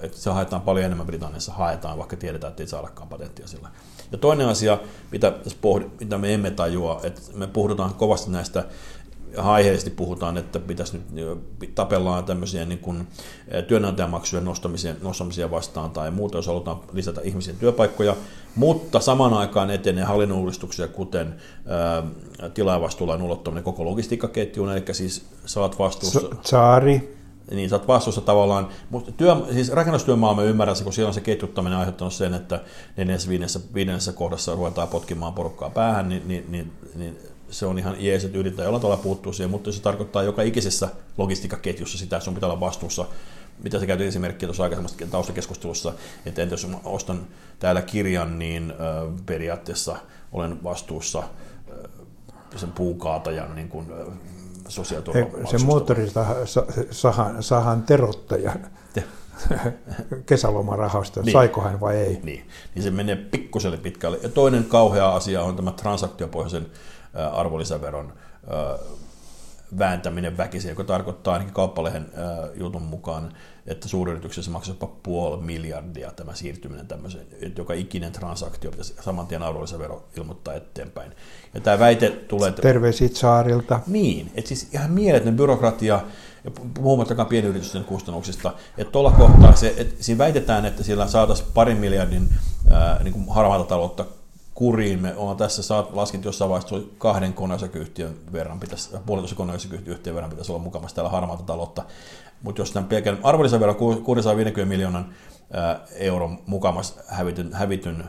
Että 0.03 0.19
se 0.19 0.31
haetaan 0.31 0.63
paljon 0.63 0.87
enemmän 0.87 1.07
Britanniassa, 1.07 1.53
haetaan, 1.53 1.99
vaikka 1.99 2.17
tiedetään, 2.17 2.51
että 2.51 2.63
ei 2.63 2.67
saadakaan 2.67 3.09
patenttia 3.09 3.47
sillä. 3.47 3.69
Ja 4.13 4.19
toinen 4.19 4.49
asia, 4.49 4.79
mitä, 5.13 5.33
pohdi, 5.61 5.87
mitä 6.01 6.19
me 6.19 6.35
emme 6.35 6.51
tajua, 6.51 7.01
että 7.03 7.21
me 7.35 7.47
puhutaan 7.47 7.95
kovasti 7.95 8.31
näistä 8.31 8.65
aiheellisesti 9.37 9.91
puhutaan, 9.91 10.37
että 10.37 10.59
pitäisi 10.59 11.01
nyt 11.13 11.39
tapellaan 11.75 12.25
tämmöisiä 12.25 12.65
niin 12.65 12.79
kuin 12.79 13.07
työnantajamaksujen 13.69 14.45
nostamisia, 14.45 14.95
nostamisia 15.03 15.51
vastaan 15.51 15.91
tai 15.91 16.11
muuta, 16.11 16.39
jos 16.39 16.47
halutaan 16.47 16.81
lisätä 16.93 17.21
ihmisen 17.25 17.57
työpaikkoja, 17.57 18.17
mutta 18.57 19.01
samaan 19.01 19.35
aikaan 19.35 19.71
etenee 19.71 20.05
hallinnon 20.05 20.39
uudistuksia, 20.39 20.89
kuten 20.89 21.35
tilaajavastuulain 22.55 23.23
ulottaminen 23.23 23.65
koko 23.65 23.85
logistiikkaketjuun, 23.85 24.73
eli 24.73 24.85
siis 24.93 25.27
saat 25.47 25.79
vastuussa... 25.79 26.21
Saari. 26.43 27.15
Niin 27.51 27.71
sä 27.71 27.77
oot 27.77 27.89
vastuussa 27.89 28.21
tavallaan, 28.21 28.69
mutta 28.91 29.13
työ, 29.13 29.37
siis 29.53 29.73
rakennustyömaa 29.73 30.35
mä 30.35 30.43
ymmärrän 30.43 30.77
se, 30.77 30.85
kun 30.85 30.93
siellä 30.93 31.09
on 31.09 31.15
se 31.15 31.21
ketjuttaminen 31.21 31.79
aiheuttanut 31.79 32.13
sen, 32.13 32.35
että 32.35 32.61
neljännessä, 32.97 33.29
viidennessä, 33.29 33.61
viidennessä 33.75 34.13
kohdassa 34.13 34.55
ruvetaan 34.55 34.89
potkimaan 34.89 35.33
porukkaa 35.33 35.71
päähän, 35.71 36.09
niin, 36.09 36.23
niin, 36.29 36.45
niin, 36.49 36.73
niin 36.95 37.19
se 37.51 37.67
on 37.67 37.79
ihan 37.79 37.97
jees, 37.99 38.25
että 38.25 38.39
yritetään 38.39 38.65
jollain 38.65 38.83
tavalla 38.83 39.03
puuttua 39.03 39.33
siihen, 39.33 39.51
mutta 39.51 39.73
se 39.73 39.83
tarkoittaa 39.83 40.23
joka 40.23 40.43
ikisessä 40.43 40.89
logistiikkaketjussa 41.19 41.99
sitä, 41.99 42.17
että 42.17 42.25
sun 42.25 42.35
pitää 42.35 42.49
olla 42.49 42.61
vastuussa 42.61 43.07
mitä 43.63 43.81
sä 43.81 43.87
käytit 43.87 44.07
esimerkkiä 44.07 44.47
tuossa 44.47 44.63
aikaisemmassa 44.63 45.07
taustakeskustelussa, 45.11 45.93
että 46.27 46.43
entä 46.43 46.53
jos 46.53 46.67
ostan 46.85 47.27
täällä 47.59 47.83
kirjan, 47.83 48.39
niin 48.39 48.73
periaatteessa 49.27 49.97
olen 50.33 50.65
vastuussa 50.65 51.23
sen 52.57 52.73
puukaatajan 52.73 53.55
niin 53.55 53.69
kuin, 53.69 53.87
sosiaaliturvamaksusta. 54.69 55.59
Se 55.59 55.65
moottorisahan 55.65 57.43
sahan 57.43 57.83
terottaja 57.83 58.53
kesälomarahasta, 60.27 61.23
niin. 61.23 61.33
saiko 61.33 61.61
hän 61.61 61.81
vai 61.81 61.97
ei. 61.97 62.21
Niin. 62.23 62.49
niin 62.75 62.83
se 62.83 62.91
menee 62.91 63.17
pikkuselle 63.17 63.77
pitkälle. 63.77 64.19
Ja 64.23 64.29
toinen 64.29 64.65
kauhea 64.65 65.15
asia 65.15 65.43
on 65.43 65.57
tämä 65.57 65.73
transaktiopohjaisen 65.73 66.67
arvonlisäveron 67.33 68.13
vääntäminen 69.79 70.37
väkisin, 70.37 70.69
joka 70.69 70.85
tarkoittaa 70.85 71.33
ainakin 71.33 71.55
kauppalehen 71.55 72.07
jutun 72.55 72.83
mukaan, 72.83 73.33
että 73.67 73.89
suuryrityksessä 73.89 74.51
maksaa 74.51 74.75
jopa 74.75 74.95
puoli 75.03 75.43
miljardia 75.43 76.11
tämä 76.11 76.35
siirtyminen 76.35 76.87
tämmöiseen, 76.87 77.27
että 77.43 77.61
joka 77.61 77.75
ikinen 77.75 78.13
transaktio 78.13 78.71
pitäisi 78.71 78.95
saman 79.01 79.27
tien 79.27 79.43
arvonlisävero 79.43 80.05
ilmoittaa 80.17 80.55
eteenpäin. 80.55 81.13
Ja 81.55 81.61
tämä 81.61 81.79
väite 81.79 82.11
tulee... 82.11 82.53
Terveisit 82.53 83.17
saarilta. 83.17 83.81
Niin, 83.87 84.33
että 84.35 84.49
siis 84.49 84.69
ihan 84.73 84.91
mieletön 84.91 85.37
byrokratia, 85.37 86.01
ja 86.45 86.51
puhumattakaan 86.75 87.29
pienyritysten 87.29 87.85
kustannuksista, 87.85 88.53
että 88.79 88.93
tuolla 88.93 89.11
kohtaa 89.11 89.55
se, 89.55 89.75
että 89.77 90.05
siinä 90.05 90.19
väitetään, 90.19 90.65
että 90.65 90.83
sillä 90.83 91.07
saataisiin 91.07 91.49
parin 91.55 91.77
miljardin 91.77 92.29
ää, 92.71 93.03
niin 93.03 93.13
kuin 93.13 93.29
harmaata 93.29 93.65
taloutta 93.65 94.05
kuriin. 94.55 95.03
Me 95.03 95.17
ollaan 95.17 95.37
tässä 95.37 95.75
laskenut 95.93 96.25
jossain 96.25 96.51
vaiheessa, 96.51 96.77
että 96.77 96.95
kahden 96.99 97.33
koneosakeyhtiön 97.33 98.15
verran 98.33 98.61
pitäisi, 98.61 98.91
puolitoista 99.07 99.37
koneosakeyhtiön 99.37 100.15
verran 100.15 100.31
pitäisi 100.31 100.53
olla 100.53 100.63
mukana 100.63 100.89
täällä 100.95 101.11
harmaata 101.11 101.43
taloutta. 101.43 101.83
Mutta 102.43 102.61
jos 102.61 102.71
tämän 102.71 102.89
pelkän 102.89 103.19
arvonlisäveron 103.23 103.77
650 103.77 104.69
miljoonan 104.69 105.15
euron 105.93 106.39
mukamas 106.47 106.99
hävityn, 107.09 107.53
hävityn 107.53 108.05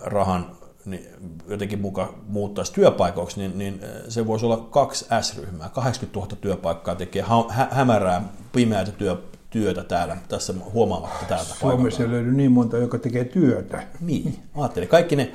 rahan 0.00 0.56
niin 0.84 1.06
jotenkin 1.48 1.80
muka 1.80 2.14
muuttaisi 2.26 2.72
työpaikoiksi, 2.72 3.40
niin, 3.40 3.58
niin 3.58 3.80
se 4.08 4.26
voisi 4.26 4.46
olla 4.46 4.56
kaksi 4.56 5.06
S-ryhmää. 5.20 5.68
80 5.68 6.20
000 6.20 6.36
työpaikkaa 6.40 6.94
tekee 6.94 7.22
hä- 7.22 7.68
hämärää, 7.70 8.22
pimeää 8.52 8.84
työ, 8.84 9.16
työtä 9.52 9.84
täällä, 9.84 10.16
tässä 10.28 10.54
huomaamatta 10.72 11.24
täältä 11.28 11.54
Suomessa 11.54 12.02
ei 12.02 12.10
löydy 12.10 12.32
niin 12.32 12.52
monta, 12.52 12.78
joka 12.78 12.98
tekee 12.98 13.24
työtä. 13.24 13.82
Niin, 14.00 14.38
ajattelin. 14.56 14.88
Kaikki 14.88 15.16
ne, 15.16 15.32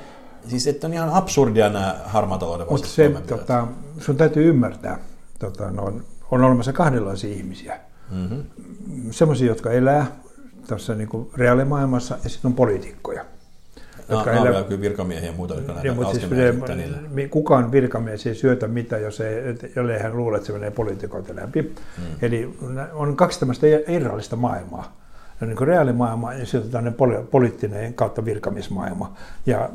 siis 0.48 0.66
että 0.66 0.86
on 0.86 0.92
ihan 0.92 1.10
absurdia 1.10 1.68
nämä 1.68 1.96
harmaatalouden 2.04 2.66
Mutta 2.70 2.88
se, 2.88 3.14
tota, 3.26 3.66
sun 3.98 4.16
täytyy 4.16 4.48
ymmärtää, 4.48 4.98
tota, 5.38 5.70
no, 5.70 5.82
on, 5.82 6.04
on 6.30 6.44
olemassa 6.44 6.72
kahdenlaisia 6.72 7.34
ihmisiä. 7.34 7.80
Mm-hmm. 8.10 8.44
Sellaisia, 9.10 9.46
jotka 9.46 9.70
elää 9.70 10.06
tässä 10.66 10.94
niin 10.94 11.08
kuin 11.08 11.30
reaalimaailmassa, 11.36 12.18
ja 12.24 12.30
sitten 12.30 12.48
on 12.48 12.54
poliitikkoja. 12.54 13.24
Jotka 14.08 14.32
no, 14.32 14.46
elää... 14.46 14.62
kyllä 14.62 14.80
virkamiehiä 14.80 15.30
ja 15.30 15.36
muuta, 15.36 15.54
jotka 15.54 15.72
näitä 15.72 15.94
niin, 15.94 16.06
siis 16.10 16.30
ne, 17.10 17.28
Kukaan 17.28 17.72
virkamies 17.72 18.26
ei 18.26 18.34
syötä 18.34 18.68
mitään, 18.68 19.02
jos 19.02 19.20
ei, 19.20 19.58
jollei 19.76 19.98
hän 19.98 20.16
luule, 20.16 20.36
että 20.36 20.46
se 20.46 20.52
menee 20.52 20.70
poliitikoilta 20.70 21.36
läpi. 21.36 21.62
Mm. 21.62 22.04
Eli 22.22 22.58
on 22.92 23.16
kaksi 23.16 23.40
tämmöistä 23.40 23.66
irrallista 23.88 24.36
maailmaa. 24.36 24.96
On 25.42 25.48
niin 25.48 25.68
reaalimaailma 25.68 26.32
ja 26.32 26.46
sitten 26.46 26.70
tämmöinen 26.70 26.94
poli- 26.94 27.26
poliittinen 27.30 27.94
kautta 27.94 28.24
virkamiesmaailma. 28.24 29.12
Ja 29.46 29.70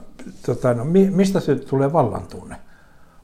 tota, 0.45 0.73
no, 0.73 0.85
mistä 1.11 1.39
se 1.39 1.55
tulee 1.55 1.93
vallantunne? 1.93 2.55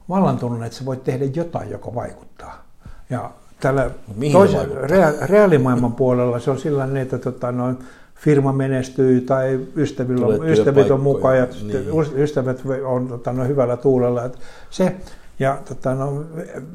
Vallantunne, 0.08 0.66
että 0.66 0.78
sä 0.78 0.84
voit 0.84 1.04
tehdä 1.04 1.24
jotain, 1.24 1.70
joka 1.70 1.94
vaikuttaa. 1.94 2.64
Ja 3.10 3.30
tällä 3.60 3.90
toisen, 4.32 4.70
rea- 4.70 5.26
reaalimaailman 5.26 5.92
puolella 5.92 6.38
se 6.38 6.50
on 6.50 6.58
sillä 6.58 6.88
että 7.00 7.18
tota, 7.18 7.52
no, 7.52 7.74
firma 8.20 8.52
menestyy 8.52 9.20
tai 9.20 9.60
ystävillä 9.76 10.26
on, 10.26 10.48
ystävät 10.48 10.90
on 10.90 11.00
mukaan 11.00 11.38
ja 11.38 11.46
niin. 11.62 11.88
ystävät 12.16 12.62
on 12.84 13.08
tota, 13.08 13.32
no, 13.32 13.44
hyvällä 13.44 13.76
tuulella. 13.76 14.24
Että 14.24 14.38
se, 14.70 14.96
ja 15.38 15.58
tota, 15.68 15.94
no, 15.94 16.24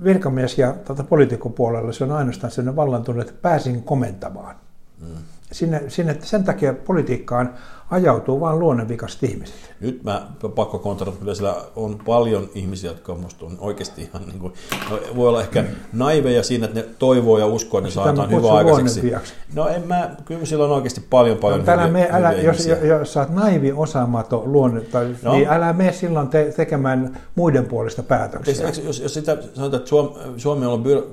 virkamies 0.03 0.57
ja 0.57 0.75
tota, 0.85 1.03
poliitikon 1.03 1.53
puolella 1.53 1.91
se 1.91 2.03
on 2.03 2.11
ainoastaan 2.11 2.51
sellainen 2.51 2.75
vallantunut, 2.75 3.21
että 3.21 3.41
pääsin 3.41 3.83
komentamaan. 3.83 4.55
Mm. 5.01 5.07
Sinne, 5.51 5.83
sinne, 5.87 6.17
sen 6.21 6.43
takia 6.43 6.73
politiikkaan 6.73 7.53
ajautuu 7.91 8.39
vain 8.39 8.59
luonnonvikaiset 8.59 9.23
ihmiset. 9.23 9.55
Nyt 9.79 10.03
mä 10.03 10.27
pakko 10.55 10.79
kontrata, 10.79 11.17
että 11.21 11.35
siellä 11.35 11.55
on 11.75 11.99
paljon 12.05 12.49
ihmisiä, 12.55 12.91
jotka 12.91 13.15
musta 13.15 13.45
on 13.45 13.57
oikeasti 13.59 14.01
ihan 14.01 14.27
niin 14.27 14.39
kuin, 14.39 14.53
no, 14.89 14.99
voi 15.15 15.27
olla 15.27 15.41
ehkä 15.41 15.63
naiveja 15.93 16.43
siinä, 16.43 16.65
että 16.65 16.79
ne 16.79 16.85
toivoo 16.99 17.37
ja 17.37 17.45
uskoo, 17.45 17.77
että 17.77 17.87
ne 17.87 17.93
saa 17.93 18.07
jotain 18.07 18.31
hyvää 18.31 18.53
aikaiseksi. 18.53 19.13
No 19.53 19.67
en 19.67 19.87
mä, 19.87 20.15
kyllä 20.25 20.45
sillä 20.45 20.65
on 20.65 20.71
oikeasti 20.71 21.01
paljon 21.09 21.37
paljon 21.37 21.65
no, 21.65 21.73
hyviä, 21.73 21.87
me, 21.87 22.09
älä, 22.11 22.29
hyviä 22.29 22.43
jos, 22.43 22.67
jos, 22.67 22.79
jos 22.81 23.13
sä 23.13 23.19
oot 23.19 23.29
naivi, 23.29 23.71
osaamaton 23.71 24.53
luonne, 24.53 24.81
tai, 24.81 25.15
no. 25.23 25.33
niin 25.33 25.49
älä 25.49 25.73
mene 25.73 25.91
silloin 25.91 26.27
te, 26.27 26.53
tekemään 26.57 27.17
muiden 27.35 27.65
puolesta 27.65 28.03
päätöksiä. 28.03 28.67
Jos, 28.67 28.77
jos, 28.77 28.99
jos 28.99 29.13
sitä 29.13 29.37
sanotaan, 29.53 29.79
että 29.79 29.89
Suomi, 29.89 30.11
Suomi 30.37 30.65
on 30.65 30.83
byro, 30.83 31.03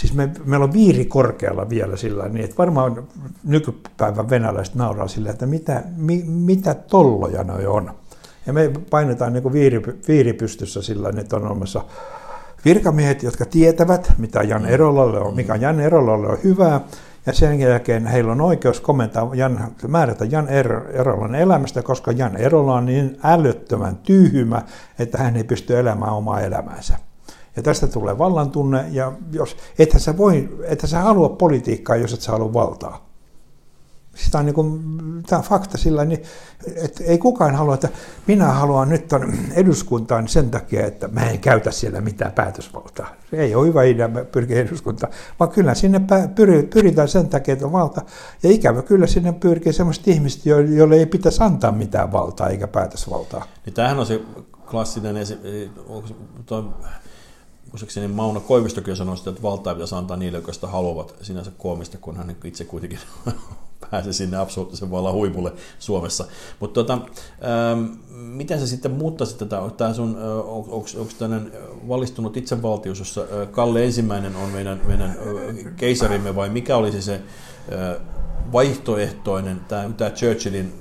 Siis 0.00 0.14
me, 0.14 0.30
meillä 0.44 0.64
on 0.64 0.72
viiri 0.72 1.04
korkealla 1.04 1.70
vielä 1.70 1.96
sillä 1.96 2.28
niin, 2.28 2.44
että 2.44 2.56
varmaan 2.56 3.04
nykypäivän 3.44 4.30
venäläiset 4.30 4.74
nauraa 4.74 5.08
sillä, 5.08 5.30
että 5.30 5.46
mitä, 5.46 5.82
mi, 5.96 6.24
mitä 6.26 6.74
tolloja 6.74 7.44
noi 7.44 7.66
on. 7.66 7.90
Ja 8.46 8.52
me 8.52 8.70
painetaan 8.90 9.32
niin 9.32 9.52
viiri, 9.52 9.82
viiri 10.08 10.32
pystyssä 10.32 10.82
sillä 10.82 11.12
että 11.18 11.36
on 11.36 11.46
olemassa 11.46 11.84
virkamiehet, 12.64 13.22
jotka 13.22 13.44
tietävät, 13.44 14.12
mitä 14.18 14.42
Jan 14.42 14.66
Erolalle 14.66 15.20
on, 15.20 15.34
mikä 15.34 15.54
Jan 15.54 15.80
Erolalle 15.80 16.28
on 16.28 16.38
hyvää, 16.44 16.80
ja 17.26 17.32
sen 17.32 17.60
jälkeen 17.60 18.06
heillä 18.06 18.32
on 18.32 18.40
oikeus 18.40 18.80
komentaa, 18.80 19.30
Jan, 19.34 19.74
määrätä 19.88 20.24
Jan 20.24 20.48
er, 20.48 20.80
Erolan 20.92 21.34
elämästä, 21.34 21.82
koska 21.82 22.12
Jan 22.12 22.36
Erola 22.36 22.74
on 22.74 22.86
niin 22.86 23.18
älyttömän 23.22 23.96
tyhmä, 23.96 24.62
että 24.98 25.18
hän 25.18 25.36
ei 25.36 25.44
pysty 25.44 25.78
elämään 25.78 26.12
omaa 26.12 26.40
elämäänsä. 26.40 27.09
Ja 27.60 27.64
tästä 27.64 27.86
tulee 27.86 28.18
vallan 28.18 28.50
tunne, 28.50 28.84
ja 28.90 29.12
jos, 29.32 29.56
että 29.78 29.98
sä, 29.98 30.16
voi, 30.16 30.58
että 30.64 30.86
sä 30.86 30.98
halua 31.00 31.28
politiikkaa, 31.28 31.96
jos 31.96 32.12
et 32.12 32.20
sä 32.20 32.32
halua 32.32 32.52
valtaa. 32.52 33.06
Sitä 34.14 34.38
on, 34.38 34.46
niin 34.46 34.54
kuin, 34.54 34.80
tämä 35.26 35.38
on 35.38 35.44
fakta 35.44 35.78
sillä, 35.78 36.04
niin, 36.04 36.22
että 36.76 37.04
ei 37.04 37.18
kukaan 37.18 37.54
halua, 37.54 37.74
että 37.74 37.88
minä 38.26 38.46
haluan 38.46 38.88
nyt 38.88 39.08
ton 39.08 39.32
eduskuntaan 39.52 40.28
sen 40.28 40.50
takia, 40.50 40.86
että 40.86 41.08
mä 41.08 41.30
en 41.30 41.38
käytä 41.38 41.70
siellä 41.70 42.00
mitään 42.00 42.32
päätösvaltaa. 42.32 43.08
Se 43.30 43.36
ei 43.36 43.54
ole 43.54 43.66
hyvä 43.66 43.82
idea 43.82 44.08
pyrkiä 44.32 44.60
eduskuntaan, 44.60 45.12
vaan 45.40 45.50
kyllä 45.50 45.74
sinne 45.74 46.00
pyritään 46.72 47.08
sen 47.08 47.28
takia, 47.28 47.52
että 47.52 47.66
on 47.66 47.72
valta. 47.72 48.02
Ja 48.42 48.50
ikävä 48.50 48.82
kyllä 48.82 49.06
sinne 49.06 49.32
pyrkii 49.32 49.72
sellaiset 49.72 50.08
ihmiset, 50.08 50.46
joille 50.46 50.96
ei 50.96 51.06
pitäisi 51.06 51.42
antaa 51.42 51.72
mitään 51.72 52.12
valtaa 52.12 52.48
eikä 52.48 52.68
päätösvaltaa. 52.68 53.44
Niin 53.66 53.74
tämähän 53.74 53.98
on 53.98 54.06
se 54.06 54.20
klassinen 54.70 55.16
esi- 55.16 55.70
muistaakseni 57.72 58.08
Mauno 58.08 58.40
Koivistokin 58.40 58.96
sanoi 58.96 59.16
sitä, 59.16 59.30
että 59.30 59.42
valtaa 59.42 59.74
pitäisi 59.74 59.94
antaa 59.94 60.16
niille, 60.16 60.38
jotka 60.38 60.52
sitä 60.52 60.66
haluavat 60.66 61.14
sinänsä 61.22 61.50
koomista, 61.58 61.98
kun 61.98 62.16
hän 62.16 62.36
itse 62.44 62.64
kuitenkin 62.64 62.98
pääse 63.90 64.12
sinne 64.12 64.36
absoluuttisen 64.36 64.90
vallan 64.90 65.12
huipulle 65.12 65.52
Suomessa. 65.78 66.24
Mutta 66.60 66.74
tota, 66.74 66.92
ähm, 66.92 67.84
miten 68.12 68.60
sä 68.60 68.66
sitten 68.66 68.90
muuttaisit 68.90 69.38
tätä, 69.38 69.60
tämä 69.76 69.94
sun, 69.94 70.16
onko 70.44 70.86
tämmöinen 71.18 71.52
valistunut 71.88 72.36
itsevaltius, 72.36 72.98
jossa 72.98 73.26
Kalle 73.50 73.84
ensimmäinen 73.84 74.36
on 74.36 74.48
meidän, 74.48 74.80
meidän 74.86 75.18
keisarimme 75.76 76.36
vai 76.36 76.48
mikä 76.48 76.76
olisi 76.76 77.02
se 77.02 77.20
vaihtoehtoinen, 78.52 79.60
tämä, 79.68 79.90
tämä 79.96 80.10
Churchillin 80.10 80.72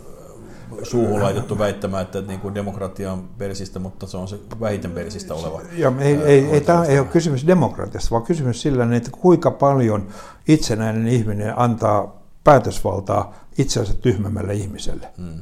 suuhun 0.83 1.23
laitettu 1.23 1.57
väittämään, 1.57 2.01
että 2.01 2.21
niin 2.21 2.39
kuin 2.39 2.55
demokratia 2.55 3.13
on 3.13 3.29
persistä, 3.37 3.79
mutta 3.79 4.07
se 4.07 4.17
on 4.17 4.27
se 4.27 4.39
vähiten 4.59 4.91
persistä 4.91 5.33
oleva. 5.33 5.61
Ja 5.73 5.93
ei, 5.99 6.15
ei, 6.15 6.45
ei, 6.45 6.61
tämä 6.61 6.85
ei 6.85 6.99
ole 6.99 7.07
kysymys 7.07 7.47
demokratiasta, 7.47 8.11
vaan 8.11 8.23
kysymys 8.23 8.61
sillä, 8.61 8.95
että 8.95 9.11
kuinka 9.11 9.51
paljon 9.51 10.07
itsenäinen 10.47 11.07
ihminen 11.07 11.59
antaa 11.59 12.19
päätösvaltaa 12.43 13.33
itseänsä 13.57 13.93
tyhmämälle 13.93 14.53
ihmiselle. 14.53 15.07
Hmm. 15.17 15.41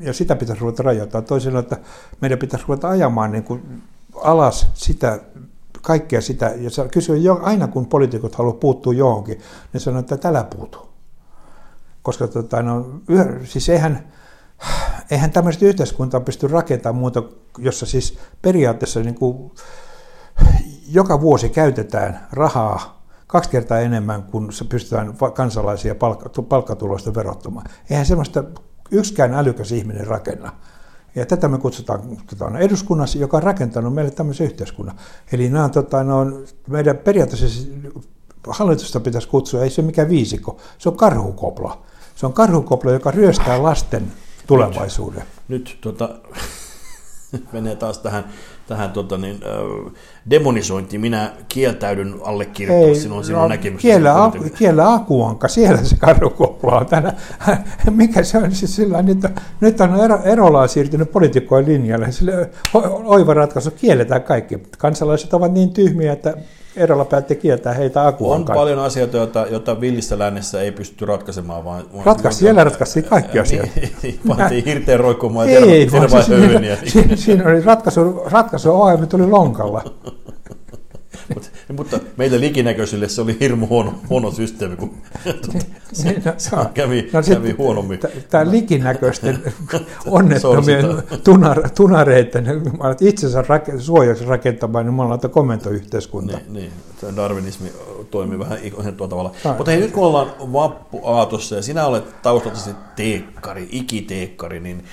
Ja 0.00 0.12
sitä 0.12 0.36
pitäisi 0.36 0.60
ruveta 0.60 0.82
rajoittaa. 0.82 1.22
Toisella, 1.22 1.58
että 1.58 1.78
meidän 2.20 2.38
pitäisi 2.38 2.64
ruveta 2.68 2.88
ajamaan 2.88 3.32
niin 3.32 3.44
kuin 3.44 3.82
alas 4.22 4.66
sitä 4.74 5.20
kaikkea 5.82 6.20
sitä, 6.20 6.46
ja 6.46 6.70
kysyä 6.92 7.16
jo, 7.16 7.40
aina 7.42 7.68
kun 7.68 7.86
poliitikot 7.86 8.34
haluavat 8.34 8.60
puuttua 8.60 8.92
johonkin, 8.92 9.40
ne 9.72 9.80
sanoo, 9.80 10.00
että 10.00 10.16
tällä 10.16 10.44
puutu. 10.44 10.88
Koska 12.02 12.28
tota, 12.28 12.62
no, 12.62 13.00
siis 13.44 13.68
eihän, 13.68 14.12
eihän 15.10 15.30
tämmöistä 15.30 15.64
yhteiskuntaa 15.64 16.20
pysty 16.20 16.48
rakentamaan 16.48 17.00
muuta, 17.00 17.22
jossa 17.58 17.86
siis 17.86 18.18
periaatteessa 18.42 19.00
niin 19.00 19.14
kuin, 19.14 19.52
joka 20.88 21.20
vuosi 21.20 21.48
käytetään 21.48 22.26
rahaa 22.32 23.04
kaksi 23.26 23.50
kertaa 23.50 23.78
enemmän 23.78 24.22
kuin 24.22 24.48
pystytään 24.68 25.14
kansalaisia 25.34 25.94
palkkatuloista 26.48 27.14
verottamaan. 27.14 27.66
Eihän 27.90 28.06
semmoista 28.06 28.44
yksikään 28.90 29.34
älykäs 29.34 29.72
ihminen 29.72 30.06
rakenna. 30.06 30.52
Ja 31.14 31.26
tätä 31.26 31.48
me 31.48 31.58
kutsutaan, 31.58 32.00
kutsutaan 32.00 32.56
eduskunnassa, 32.56 33.18
joka 33.18 33.36
on 33.36 33.42
rakentanut 33.42 33.94
meille 33.94 34.10
tämmöisen 34.10 34.46
yhteiskunnan. 34.46 34.96
Eli 35.32 35.48
nämä 35.48 35.64
on, 35.64 35.70
tota, 35.70 35.98
on 35.98 36.44
meidän 36.68 36.96
periaatteessa 36.96 37.48
siis 37.48 37.72
hallitusta 38.48 39.00
pitäisi 39.00 39.28
kutsua, 39.28 39.62
ei 39.62 39.70
se 39.70 39.82
mikään 39.82 40.08
viisikko, 40.08 40.58
se 40.78 40.88
on 40.88 40.96
karhukopla. 40.96 41.82
Se 42.14 42.26
on 42.26 42.32
karhukopla, 42.32 42.92
joka 42.92 43.10
ryöstää 43.10 43.62
lasten 43.62 44.12
tulevaisuuden. 44.46 45.22
Nyt, 45.48 45.60
nyt 45.64 45.78
tota, 45.80 46.08
menee 47.52 47.76
taas 47.76 47.98
tähän, 47.98 48.24
tähän 48.66 48.90
tota 48.90 49.18
niin, 49.18 49.40
äh, 49.44 49.92
demonisointiin. 50.30 51.00
Minä 51.00 51.32
kieltäydyn 51.48 52.14
allekirjoittamaan 52.22 52.96
sinun, 52.96 53.24
sinun 53.24 53.42
no, 53.42 53.48
näkemystä. 53.48 53.82
Kiellä, 53.82 54.24
aku, 54.24 54.38
kiellä 54.58 54.92
akuanka, 54.92 55.48
siellä 55.48 55.84
se 55.84 55.96
karhukopla 55.96 56.78
on. 56.78 56.86
Tänä, 56.86 57.12
mikä 57.90 58.22
se 58.22 58.38
on 58.38 58.52
siis 58.52 58.76
sillä 58.76 59.02
nyt, 59.02 59.18
nyt 59.60 59.80
on 59.80 60.00
ero, 60.04 60.22
Erola 60.24 60.66
siirtynyt 60.66 61.12
poliitikkojen 61.12 61.66
linjalle. 61.66 62.12
Sille 62.12 62.50
oiva 63.04 63.34
ratkaisu, 63.34 63.70
kielletään 63.70 64.22
kaikki. 64.22 64.58
Kansalaiset 64.78 65.34
ovat 65.34 65.52
niin 65.52 65.70
tyhmiä, 65.70 66.12
että 66.12 66.34
Erola 66.76 67.04
päätti 67.04 67.36
kieltää 67.36 67.72
heitä 67.72 68.06
akuan 68.06 68.40
On 68.40 68.44
paljon 68.44 68.78
asioita, 68.78 69.16
joita, 69.16 69.46
joita 69.50 69.80
villissä 69.80 70.18
lännessä 70.18 70.60
ei 70.60 70.72
pysty 70.72 71.06
ratkaisemaan. 71.06 71.64
Vaan, 71.64 71.84
Ratkaisi, 72.04 72.38
siellä 72.38 72.64
ratkaisi 72.64 73.02
kaikki 73.02 73.38
asiat. 73.38 73.68
Niin, 74.02 74.20
pantiin 74.28 74.64
hirteen 74.64 75.00
roikkumaan 75.00 75.48
ei, 75.48 75.86
terva, 75.86 76.10
vaan 76.10 76.24
siis 76.24 76.26
siinä, 76.26 76.76
siinä, 76.84 77.16
siinä, 77.16 77.50
oli 77.50 77.60
ratkaisu, 77.60 78.22
ratkaisu 78.26 78.70
ohjelma 78.70 79.06
tuli 79.06 79.26
lonkalla. 79.26 79.84
Mutta, 81.34 81.48
mutta 81.72 82.00
meille 82.16 82.40
likinäköisille 82.40 83.08
se 83.08 83.20
oli 83.20 83.36
hirmu 83.40 83.66
huono, 83.66 83.94
huono 84.10 84.30
systeemi, 84.30 84.76
kun 84.76 84.94
se, 85.92 86.22
no, 86.52 86.64
kävi, 86.74 87.10
no, 87.12 87.22
kävi 87.22 87.52
huonommin. 87.52 88.00
Tämä 88.30 88.50
likinäköisten 88.50 89.42
onnettomien 90.06 91.02
tunar, 91.24 91.70
tunareiden 91.70 92.62
itsensä 93.00 93.44
rake, 93.48 93.78
suojaksi 93.78 94.24
rakentamaan, 94.24 94.86
niin 94.86 94.94
me 94.94 95.02
ollaan 95.02 95.20
komentoyhteiskunta. 95.30 96.36
Niin, 96.36 96.52
niin. 96.52 96.72
Darwinismi 97.16 97.72
toimii 98.10 98.38
vähän 98.38 98.58
tuolla 98.96 99.10
tavalla. 99.10 99.32
Ah. 99.44 99.56
Mutta 99.56 99.70
hei, 99.70 99.80
nyt 99.80 99.92
kun 99.92 100.04
ollaan 100.04 100.32
vappuaatossa 100.52 101.54
ja 101.56 101.62
sinä 101.62 101.86
olet 101.86 102.22
taustaltasi 102.22 102.70
teekkari, 102.96 103.68
ikiteekkari, 103.72 104.60
niin 104.60 104.84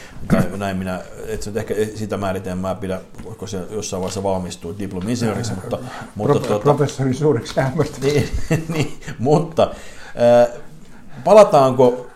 näin 0.57 0.77
minä, 0.77 1.01
et 1.27 1.45
nyt 1.45 1.57
ehkä 1.57 1.75
sitä 1.95 2.17
määritään, 2.17 2.57
mä 2.57 2.75
pidä, 2.75 3.01
koska 3.23 3.47
se 3.47 3.61
jossain 3.71 4.01
vaiheessa 4.01 4.23
valmistuu 4.23 4.75
diplomi-insinööriksi, 4.79 5.53
mutta... 5.55 5.79
mutta 6.15 6.39
Pro, 6.39 6.60
tuota, 6.63 6.77
professori 6.77 7.13
suureksi 7.13 7.55
niin, 8.01 8.29
niin, 8.73 8.93
mutta 9.19 9.63
äh, 9.63 10.61
palataanko 11.23 12.07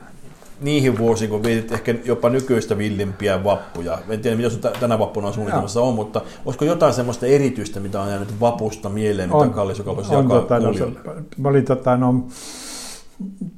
niihin 0.61 0.97
vuosiin, 0.97 1.29
kun 1.29 1.43
vietit 1.43 1.71
ehkä 1.71 1.95
jopa 2.05 2.29
nykyistä 2.29 2.77
villimpiä 2.77 3.43
vappuja. 3.43 3.99
En 4.09 4.19
tiedä, 4.19 4.37
mitä 4.37 4.49
sun 4.49 4.61
tänä 4.79 4.99
vappuna 4.99 5.31
suunnitelmassa 5.31 5.81
on, 5.81 5.95
mutta 5.95 6.21
olisiko 6.45 6.65
jotain 6.65 6.93
semmoista 6.93 7.25
erityistä, 7.25 7.79
mitä 7.79 8.01
on 8.01 8.09
jäänyt 8.09 8.39
vapusta 8.39 8.89
mieleen, 8.89 9.29
mitä 9.29 9.55
Kallis, 9.55 9.77
joka 9.77 9.95
voisi 9.95 10.13
jakaa 10.13 10.39
tota, 10.39 10.59
no, 10.59 10.71
Mä 11.37 11.49
olin 11.49 11.65
tota, 11.65 11.97
no, 11.97 12.27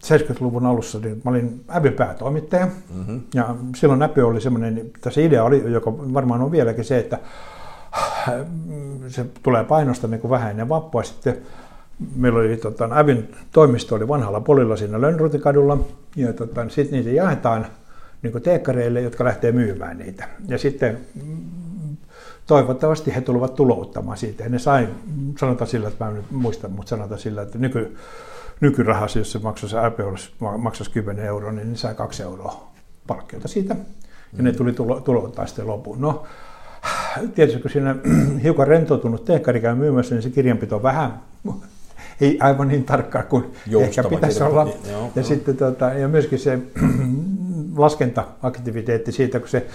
70-luvun 0.06 0.66
alussa, 0.66 1.00
niin 1.00 1.22
mä 1.26 1.32
olin 1.32 1.64
Äbyn 1.76 1.94
päätoimittaja, 1.94 2.66
mm-hmm. 2.66 3.22
ja 3.34 3.56
silloin 3.76 4.02
Äby 4.02 4.22
oli 4.22 4.42
semmoinen, 4.42 4.92
tässä 5.02 5.22
idea 5.22 5.44
oli, 5.44 5.72
joka 5.72 5.98
varmaan 5.98 6.42
on 6.42 6.52
vieläkin 6.52 6.86
se, 6.86 6.98
että 6.98 7.20
se 9.08 9.26
tulee 9.44 9.64
painosta 9.64 10.08
niin 10.08 10.22
kuin 10.22 10.32
vähän 10.32 10.52
ennen 10.52 10.70
vappua. 10.70 11.04
Sitten 11.04 11.38
meillä 12.16 12.40
oli 12.40 12.58
tota, 12.58 12.90
Ävin 12.98 13.36
toimisto 13.52 13.96
oli 13.96 14.08
vanhalla 14.08 14.42
polilla 14.42 14.76
siinä 14.76 15.02
Lönnrutikadulla, 15.02 15.78
ja 16.16 16.34
tota, 16.34 16.70
sitten 16.70 16.98
niitä 17.00 17.10
jaetaan 17.10 17.68
niin 18.22 18.42
teekkareille, 18.42 19.02
jotka 19.02 19.24
lähtee 19.24 19.52
myymään 19.52 19.98
niitä. 19.98 20.30
Ja 20.48 20.58
sitten 20.58 20.98
toivottavasti 22.46 23.16
he 23.16 23.22
tulevat 23.22 23.56
tulouttamaan 23.56 24.18
siitä. 24.18 24.44
Ja 24.44 24.50
ne 24.50 24.60
sai, 24.60 24.88
sanotaan 25.40 25.68
sillä, 25.68 25.88
että 25.88 26.06
mä 26.06 26.12
en 26.12 26.18
nyt 26.18 26.32
muista, 26.32 26.68
mutta 26.68 26.90
sanotaan 26.90 27.20
sillä, 27.20 27.42
että 27.42 27.58
nyky, 27.58 27.98
nykyrahassa, 28.62 29.20
jos 29.20 29.32
se 29.32 29.40
maksaisi, 29.40 29.76
maksaisi 30.58 30.92
10 30.92 31.26
euroa, 31.26 31.52
niin 31.52 31.72
ne 31.72 31.78
sai 31.78 31.96
2 31.96 32.24
euroa 32.24 32.72
palkkiota 33.08 33.48
siitä. 33.48 33.76
Ja 34.38 34.44
ne 34.44 34.52
tuli 34.52 34.74
tulo, 34.74 35.00
tulouttaa 35.00 35.46
sitten 35.46 35.68
lopun. 35.68 36.02
No, 36.02 36.24
tietysti 37.36 37.62
kun 37.62 37.72
siinä 37.72 37.96
hiukan 38.44 38.68
rentoutunut 38.68 39.26
teekkari 39.26 39.62
käy 39.62 39.76
myymässä, 39.76 40.16
niin 40.16 40.24
se 40.24 40.30
kirjanpito 40.30 40.76
on 40.76 40.84
vähän 40.84 41.14
ei 42.22 42.38
aivan 42.42 42.68
niin 42.68 42.84
tarkkaa 42.84 43.24
kuin 43.24 43.44
Joustava 43.68 44.08
ehkä 44.08 44.16
pitäisi 44.16 44.44
olla. 44.44 44.64
Niin, 44.64 44.78
joo, 44.92 45.02
ja, 45.02 45.12
joo. 45.16 45.26
Sitten, 45.26 45.58
tota, 45.58 45.86
ja 45.86 46.08
myöskin 46.08 46.40
se 46.40 46.60
laskenta-aktiviteetti 47.78 49.12
siitä, 49.12 49.40
kun 49.40 49.50
se 49.50 49.68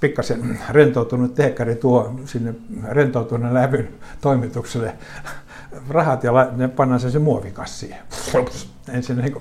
pikkasen 0.00 0.58
rentoutunut 0.70 1.34
teekkari 1.34 1.74
tuo 1.74 2.20
sinne 2.24 2.54
rentoutuneen 2.88 3.54
lävyn 3.54 3.88
toimitukselle 4.20 4.94
rahat 5.88 6.24
ja 6.24 6.32
ne 6.56 6.68
pannaan 6.68 7.00
sen, 7.00 7.10
se 7.10 7.18
muovikassiin. 7.18 7.96
Ensin 8.88 9.16
niin 9.16 9.36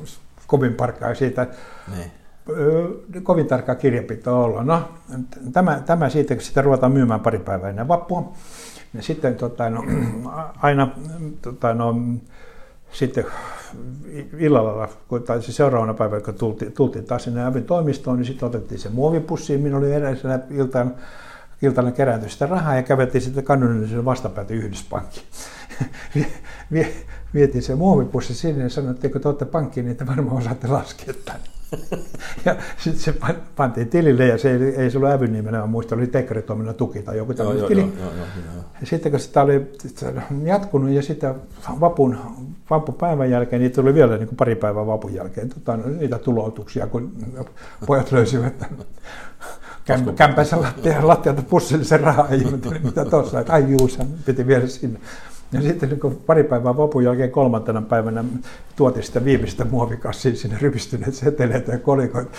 kovin 0.47 0.73
parkkaa 0.73 1.15
siitä. 1.15 1.47
Niin 1.97 2.11
kovin 3.23 3.47
tarkkaa 3.47 3.75
kirjanpitoa 3.75 4.43
olla. 4.43 4.63
No, 4.63 4.81
tämä, 5.53 5.81
tämä 5.85 6.09
siitä, 6.09 6.35
kun 6.35 6.43
sitä 6.43 6.61
ruvetaan 6.61 6.91
myymään 6.91 7.19
pari 7.19 7.39
päivää 7.39 7.69
ennen 7.69 7.87
vappua. 7.87 8.33
Ja 8.93 9.01
sitten 9.01 9.35
tota, 9.35 9.69
no, 9.69 9.83
aina 10.61 10.89
tota, 11.41 11.73
no, 11.73 11.95
sitten 12.91 13.25
illalla, 14.37 14.89
tai 15.25 15.41
siis 15.41 15.57
seuraavana 15.57 15.93
päivänä, 15.93 16.21
kun 16.21 16.33
tultiin, 16.33 16.71
tultiin 16.71 17.05
taas 17.05 17.23
sinne 17.23 17.45
Avin 17.45 17.63
toimistoon, 17.63 18.17
niin 18.17 18.25
sitten 18.25 18.47
otettiin 18.47 18.79
se 18.79 18.89
muovipussi. 18.89 19.57
Minulla 19.57 19.85
oli 19.85 19.93
edellisenä 19.93 20.39
iltaan, 20.51 20.95
iltana 21.61 21.91
kerätty 21.91 22.29
sitä 22.29 22.45
rahaa 22.45 22.75
ja 22.75 22.83
käveltiin 22.83 23.21
sitten 23.21 23.43
kanonillisen 23.43 24.05
vastapäätä 24.05 24.53
Yhdyspankkiin. 24.53 25.25
Vietiin 27.33 27.63
se 27.63 27.75
muovipussi 27.75 28.33
sinne 28.33 28.63
ja 28.63 28.69
sanoin, 28.69 28.95
että 28.95 29.09
kun 29.09 29.21
te 29.21 29.27
olette 29.27 29.45
pankkiin, 29.45 29.85
niin 29.85 29.97
te 29.97 30.07
varmaan 30.07 30.37
osaatte 30.37 30.67
laskea 30.67 31.13
tänne. 31.25 31.58
ja 32.45 32.55
sitten 32.77 33.03
se 33.03 33.13
pantiin 33.55 33.89
tilille 33.89 34.27
ja 34.27 34.37
se 34.37 34.51
ei, 34.51 34.75
ei 34.75 34.91
se 34.91 34.97
ollut 34.97 35.11
ävyn 35.11 35.33
nimenä, 35.33 35.65
muista, 35.65 35.95
oli 35.95 36.07
Tekkeritoiminnan 36.07 36.75
tuki 36.75 37.01
tai 37.01 37.17
joku 37.17 37.33
tämmöinen 37.33 37.65
tili. 37.65 37.81
Joo, 37.81 37.89
joo, 37.99 38.13
joo, 38.15 38.25
joo. 38.55 38.63
Ja 38.81 38.87
sitten 38.87 39.11
kun 39.11 39.19
sitä 39.19 39.41
oli 39.41 39.71
jatkunut 40.43 40.89
ja 40.89 41.01
sitten 41.01 41.35
vapun, 41.79 42.17
vappupäivän 42.69 43.31
jälkeen, 43.31 43.61
niitä 43.61 43.75
tuli 43.75 43.93
vielä 43.93 44.17
niin 44.17 44.27
kuin 44.27 44.37
pari 44.37 44.55
päivää 44.55 44.85
vapun 44.85 45.13
jälkeen, 45.13 45.49
tota, 45.49 45.77
niitä 45.77 46.17
tuloutuksia, 46.17 46.87
kun 46.87 47.11
pojat 47.85 48.11
löysivät 48.11 48.53
kämpänsä 50.15 50.57
lattialta 51.01 51.41
pussillisen 51.41 51.99
rahaa 51.99 52.27
ja 52.33 52.47
mitä 52.83 53.05
tuossa, 53.05 53.39
että 53.39 53.53
ai 53.53 53.71
juu, 53.71 53.89
piti 54.25 54.47
viedä 54.47 54.67
sinne. 54.67 54.99
Ja 55.51 55.61
sitten 55.61 55.89
niin 55.89 56.15
pari 56.25 56.43
päivää 56.43 56.77
vapun 56.77 57.03
jälkeen 57.03 57.31
kolmantena 57.31 57.81
päivänä 57.81 58.23
tuotiin 58.75 59.03
sitä 59.03 59.25
viimeistä 59.25 59.65
muovikassia 59.65 60.35
sinne 60.35 60.57
rypistyneet 60.61 61.13
seteleet 61.13 61.67
ja 61.67 61.79
kolikoit. 61.79 62.29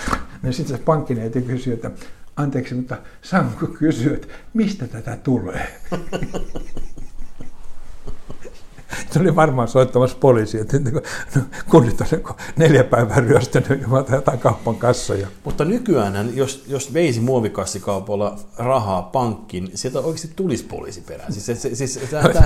Ja 0.43 0.53
sitten 0.53 0.77
se 0.77 0.83
pankkineiti 0.85 1.43
kysyi, 1.43 1.73
että 1.73 1.91
anteeksi, 2.37 2.75
mutta 2.75 2.97
saanko 3.23 3.67
kysyä, 3.67 4.15
että 4.15 4.29
mistä 4.55 4.87
tätä 4.87 5.17
tulee? 5.17 5.67
Se 9.11 9.21
oli 9.21 9.37
varmaan 9.37 9.69
soittamassa 9.69 10.17
poliisia, 10.21 10.61
että 10.61 10.79
niin 10.79 10.95
no, 10.95 11.43
kunnit 11.71 12.01
on 12.01 12.07
niin 12.11 12.23
neljä 12.57 12.85
päivää 12.85 13.21
ryöstänyt 13.21 13.83
jotain 14.13 14.39
kaupan 14.39 14.77
kassoja. 14.77 15.27
Mutta 15.45 15.65
nykyään, 15.65 16.31
jos, 16.35 16.65
jos 16.69 16.95
veisi 16.95 17.21
muovikassikaupalla 17.21 18.37
rahaa 18.59 19.03
pankkiin, 19.03 19.65
niin 19.65 19.79
sieltä 19.79 19.99
oikeasti 19.99 20.31
tulisi 20.37 20.65
poliisi 20.65 21.01
perään. 21.01 21.33
Siis, 21.33 21.63
siis 21.75 22.01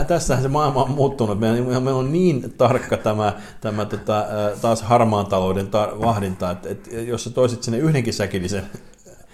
tässähän 0.07 0.43
se 0.43 0.49
maailma 0.49 0.83
on 0.83 0.91
muuttunut. 0.91 1.41
Meillä, 1.41 1.81
meillä 1.81 1.99
on 2.01 2.13
niin 2.13 2.55
tarkka 2.59 2.97
tämä, 2.97 3.33
tämä 3.61 3.85
tota, 3.85 4.27
taas 4.61 4.83
harmaan 4.83 5.27
talouden 5.27 5.67
tar- 5.67 6.01
vahdinta, 6.01 6.51
että, 6.51 6.69
että 6.69 6.97
jos 6.97 7.25
sä 7.25 7.31
toisit 7.31 7.63
sinne 7.63 7.79
yhdenkin 7.79 8.15
säkillisen 8.15 8.63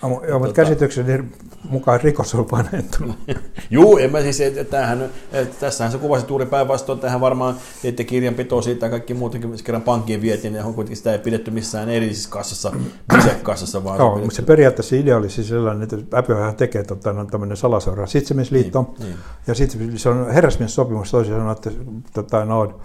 Joo, 0.03 0.11
mutta 0.11 0.39
tota... 0.39 0.53
käsitykseni 0.53 1.25
mukaan 1.69 2.01
rikos 2.01 2.35
on 2.35 2.51
vanhentunut. 2.51 3.17
Juu, 3.71 3.99
en 3.99 4.13
mä 4.13 4.21
siis, 4.21 4.41
että, 4.41 4.65
tämähän, 4.65 5.11
että 5.33 5.57
tässähän 5.61 5.93
se 5.93 5.99
kuvasi 5.99 6.27
juuri 6.29 6.47
päinvastoin, 6.47 6.99
tähän 6.99 7.21
varmaan 7.21 7.57
teette 7.83 8.05
kirjanpito 8.05 8.63
siitä 8.63 8.87
ja 8.87 8.91
kaikki 8.91 9.15
muutenkin, 9.15 9.51
missä 9.51 9.67
kerran 9.67 9.83
pankkiin 9.83 10.21
vietiin, 10.23 10.55
ja 10.55 10.63
kuitenkin 10.63 10.97
sitä 10.97 11.13
ei 11.13 11.19
pidetty 11.19 11.51
missään 11.51 11.89
erillisessä 11.89 12.31
kassassa, 12.31 12.73
kassassa 13.43 13.85
vaan 13.85 13.99
Joo, 13.99 14.19
mutta 14.19 14.37
se 14.37 14.43
periaatteessa 14.43 14.97
idea 14.97 15.17
oli 15.17 15.31
siis 15.31 15.49
sellainen, 15.49 15.83
että 15.83 16.19
Apple 16.19 16.55
tekee 16.57 16.83
tota, 16.83 17.13
no, 17.13 17.25
tämmöinen 17.25 17.57
salaseura 17.57 18.07
Sitsemisliitto, 18.07 18.95
niin, 18.99 19.09
niin. 19.09 19.19
ja 19.47 19.55
sitten 19.55 19.99
se 19.99 20.09
on 20.09 20.31
herrasmies 20.31 20.75
sopimus 20.75 21.11
toisin 21.11 21.35
sanoen, 21.35 21.53
että 21.53 21.71
tota, 22.15 22.45
no, 22.45 22.81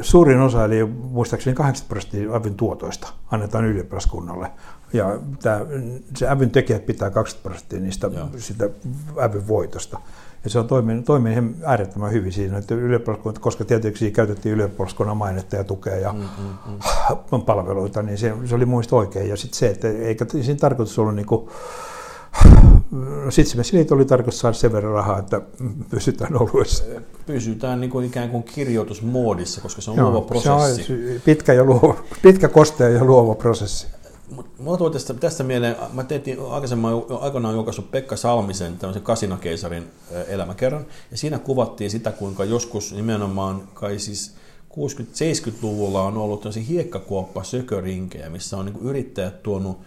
suurin 0.00 0.40
osa, 0.40 0.64
eli 0.64 0.84
muistaakseni 0.84 1.56
80 1.56 1.88
prosenttia 1.88 2.36
avin 2.36 2.54
tuotoista 2.54 3.08
annetaan 3.30 3.64
ylioppilaskunnalle. 3.64 4.50
Ja 4.92 5.18
tämä, 5.42 5.60
se 6.16 6.28
ävyn 6.28 6.50
tekijät 6.50 6.86
pitää 6.86 7.10
20 7.10 7.42
prosenttia 7.42 7.80
niistä 7.80 8.10
Joo. 8.14 8.28
sitä 8.36 8.68
ävyn 9.20 9.48
voitosta. 9.48 10.00
Ja 10.44 10.50
se 10.50 10.58
on 10.58 10.68
toiminut, 10.68 11.04
toiminut 11.04 11.56
äärettömän 11.64 12.12
hyvin 12.12 12.32
siinä, 12.32 12.58
että 12.58 12.74
koska 13.40 13.64
tietysti 13.64 14.10
käytettiin 14.10 14.54
ylioppilaskunnan 14.54 15.16
mainetta 15.16 15.56
ja 15.56 15.64
tukea 15.64 15.96
ja 15.96 16.12
mm, 16.12 16.18
mm, 16.18 16.74
mm. 17.32 17.42
palveluita, 17.46 18.02
niin 18.02 18.18
se, 18.18 18.34
se 18.44 18.54
oli 18.54 18.66
muista 18.66 18.96
oikein. 18.96 19.28
Ja 19.28 19.36
sitten 19.36 19.58
se, 19.58 19.66
että 19.66 19.88
eikä 19.88 20.26
siinä 20.42 20.58
tarkoitus 20.58 20.98
ollut 20.98 21.14
niin 21.14 21.26
kuin, 21.26 21.50
No 23.24 23.30
Sitsemesiliitto 23.30 23.94
oli 23.94 24.04
tarkoitus 24.04 24.40
saada 24.40 24.54
sen 24.54 24.72
verran 24.72 24.92
rahaa, 24.92 25.18
että 25.18 25.40
pysytään 25.90 26.36
oluessa. 26.42 26.84
Pysytään 27.26 27.80
niin 27.80 27.90
kuin 27.90 28.06
ikään 28.06 28.30
kuin 28.30 28.42
kirjoitusmoodissa, 28.42 29.60
koska 29.60 29.82
se 29.82 29.90
on 29.90 29.96
Joo, 29.96 30.10
luova 30.10 30.26
prosessi. 30.26 30.82
Se 30.82 30.92
on 30.92 31.20
pitkä, 31.24 31.52
ja 31.52 31.64
luova, 31.64 31.96
pitkä 32.22 32.48
kostea 32.48 32.88
ja 32.88 33.04
luova 33.04 33.34
prosessi. 33.34 33.86
Mulla 34.58 34.78
tuli 34.78 34.90
tästä, 34.90 35.14
tästä 35.14 35.44
mieleen, 35.44 35.76
mä 35.92 36.04
tehtiin 36.04 36.38
aikaisemmin 36.50 36.90
aikanaan 37.20 37.54
julkaissut 37.54 37.90
Pekka 37.90 38.16
Salmisen 38.16 38.78
tämmöisen 38.78 39.02
kasinakeisarin 39.02 39.90
elämäkerran, 40.28 40.86
ja 41.10 41.18
siinä 41.18 41.38
kuvattiin 41.38 41.90
sitä, 41.90 42.12
kuinka 42.12 42.44
joskus 42.44 42.92
nimenomaan 42.92 43.68
kai 43.74 43.98
siis 43.98 44.34
60-70-luvulla 44.70 46.02
on 46.02 46.16
ollut 46.16 46.40
tämmöisiä 46.40 46.62
hiekkakuoppa 46.62 47.44
sökörinkejä, 47.44 48.30
missä 48.30 48.56
on 48.56 48.64
niin 48.66 48.78
yrittäjät 48.82 49.42
tuonut 49.42 49.78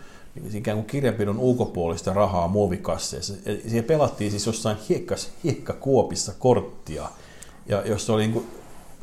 ikään 0.54 0.78
kuin 0.78 0.88
kirjanpidon 0.88 1.40
ulkopuolista 1.40 2.14
rahaa 2.14 2.48
muovikasseissa. 2.48 3.34
Siihen 3.68 3.84
pelattiin 3.84 4.32
siis 4.32 4.46
jossain 4.46 4.78
hiekkas, 4.90 5.30
hiekkakuopissa 5.44 6.34
korttia, 6.40 7.10
ja 7.66 7.88
jossa 7.88 8.14
oli 8.14 8.22
niin 8.22 8.34
kuin 8.34 8.48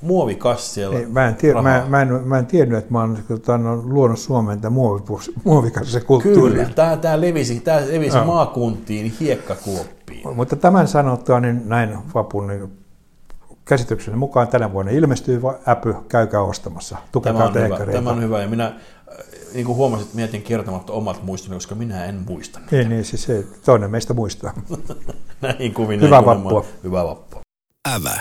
muovikasseilla 0.02 0.98
Ei, 0.98 1.06
mä, 1.06 1.28
en 1.28 1.34
tiedä, 1.34 1.62
mä, 1.62 1.84
mä, 1.88 2.02
en, 2.02 2.08
mä 2.08 2.38
en 2.38 2.46
tiennyt, 2.46 2.78
että 2.78 2.92
mä 2.92 3.00
oon 3.00 3.18
tota, 3.28 3.60
luonut 3.82 4.18
Suomeen 4.18 4.60
tämän 4.60 4.80
muovikassikulttuurin. 5.44 6.52
Kyllä, 6.52 6.74
tämä, 6.74 6.96
tämä 6.96 7.20
levisi, 7.20 7.60
tämä 7.60 7.80
levisi 7.80 8.16
no. 8.16 8.24
maakuntiin 8.24 9.12
hiekkakuoppiin. 9.20 10.36
Mutta 10.36 10.56
tämän 10.56 10.88
sanottua, 10.88 11.40
niin 11.40 11.68
näin 11.68 11.98
vapun 12.14 12.46
niin 12.46 12.80
käsitykseni 13.64 14.16
mukaan 14.16 14.48
tänä 14.48 14.72
vuonna 14.72 14.92
ilmestyy 14.92 15.40
äpy, 15.68 15.94
käykää 16.08 16.42
ostamassa. 16.42 16.96
Tukekaa 17.12 17.50
tämä 17.52 17.64
on, 17.64 17.80
hyvä, 17.80 17.92
tämä 17.92 18.10
on 18.10 18.22
hyvä, 18.22 18.42
ja 18.42 18.48
minä 18.48 18.72
niin 19.54 19.66
kuin 19.66 19.76
huomasin, 19.76 20.04
että 20.04 20.16
mietin 20.16 20.42
kertomatta 20.42 20.92
omat 20.92 21.22
muistoni, 21.22 21.56
koska 21.56 21.74
minä 21.74 22.04
en 22.04 22.22
muista 22.28 22.58
niitä. 22.58 22.76
Niin, 22.76 22.88
niin 22.88 23.04
siis 23.04 23.22
se, 23.22 23.44
toinen 23.64 23.90
meistä 23.90 24.14
muistaa. 24.14 24.52
näin 25.40 25.74
kuvin. 25.74 26.00
Hyvää 26.00 26.24
vappua. 26.24 26.64
Hyvää 26.84 27.04
vappua. 27.04 27.40
Ävä. 27.94 28.20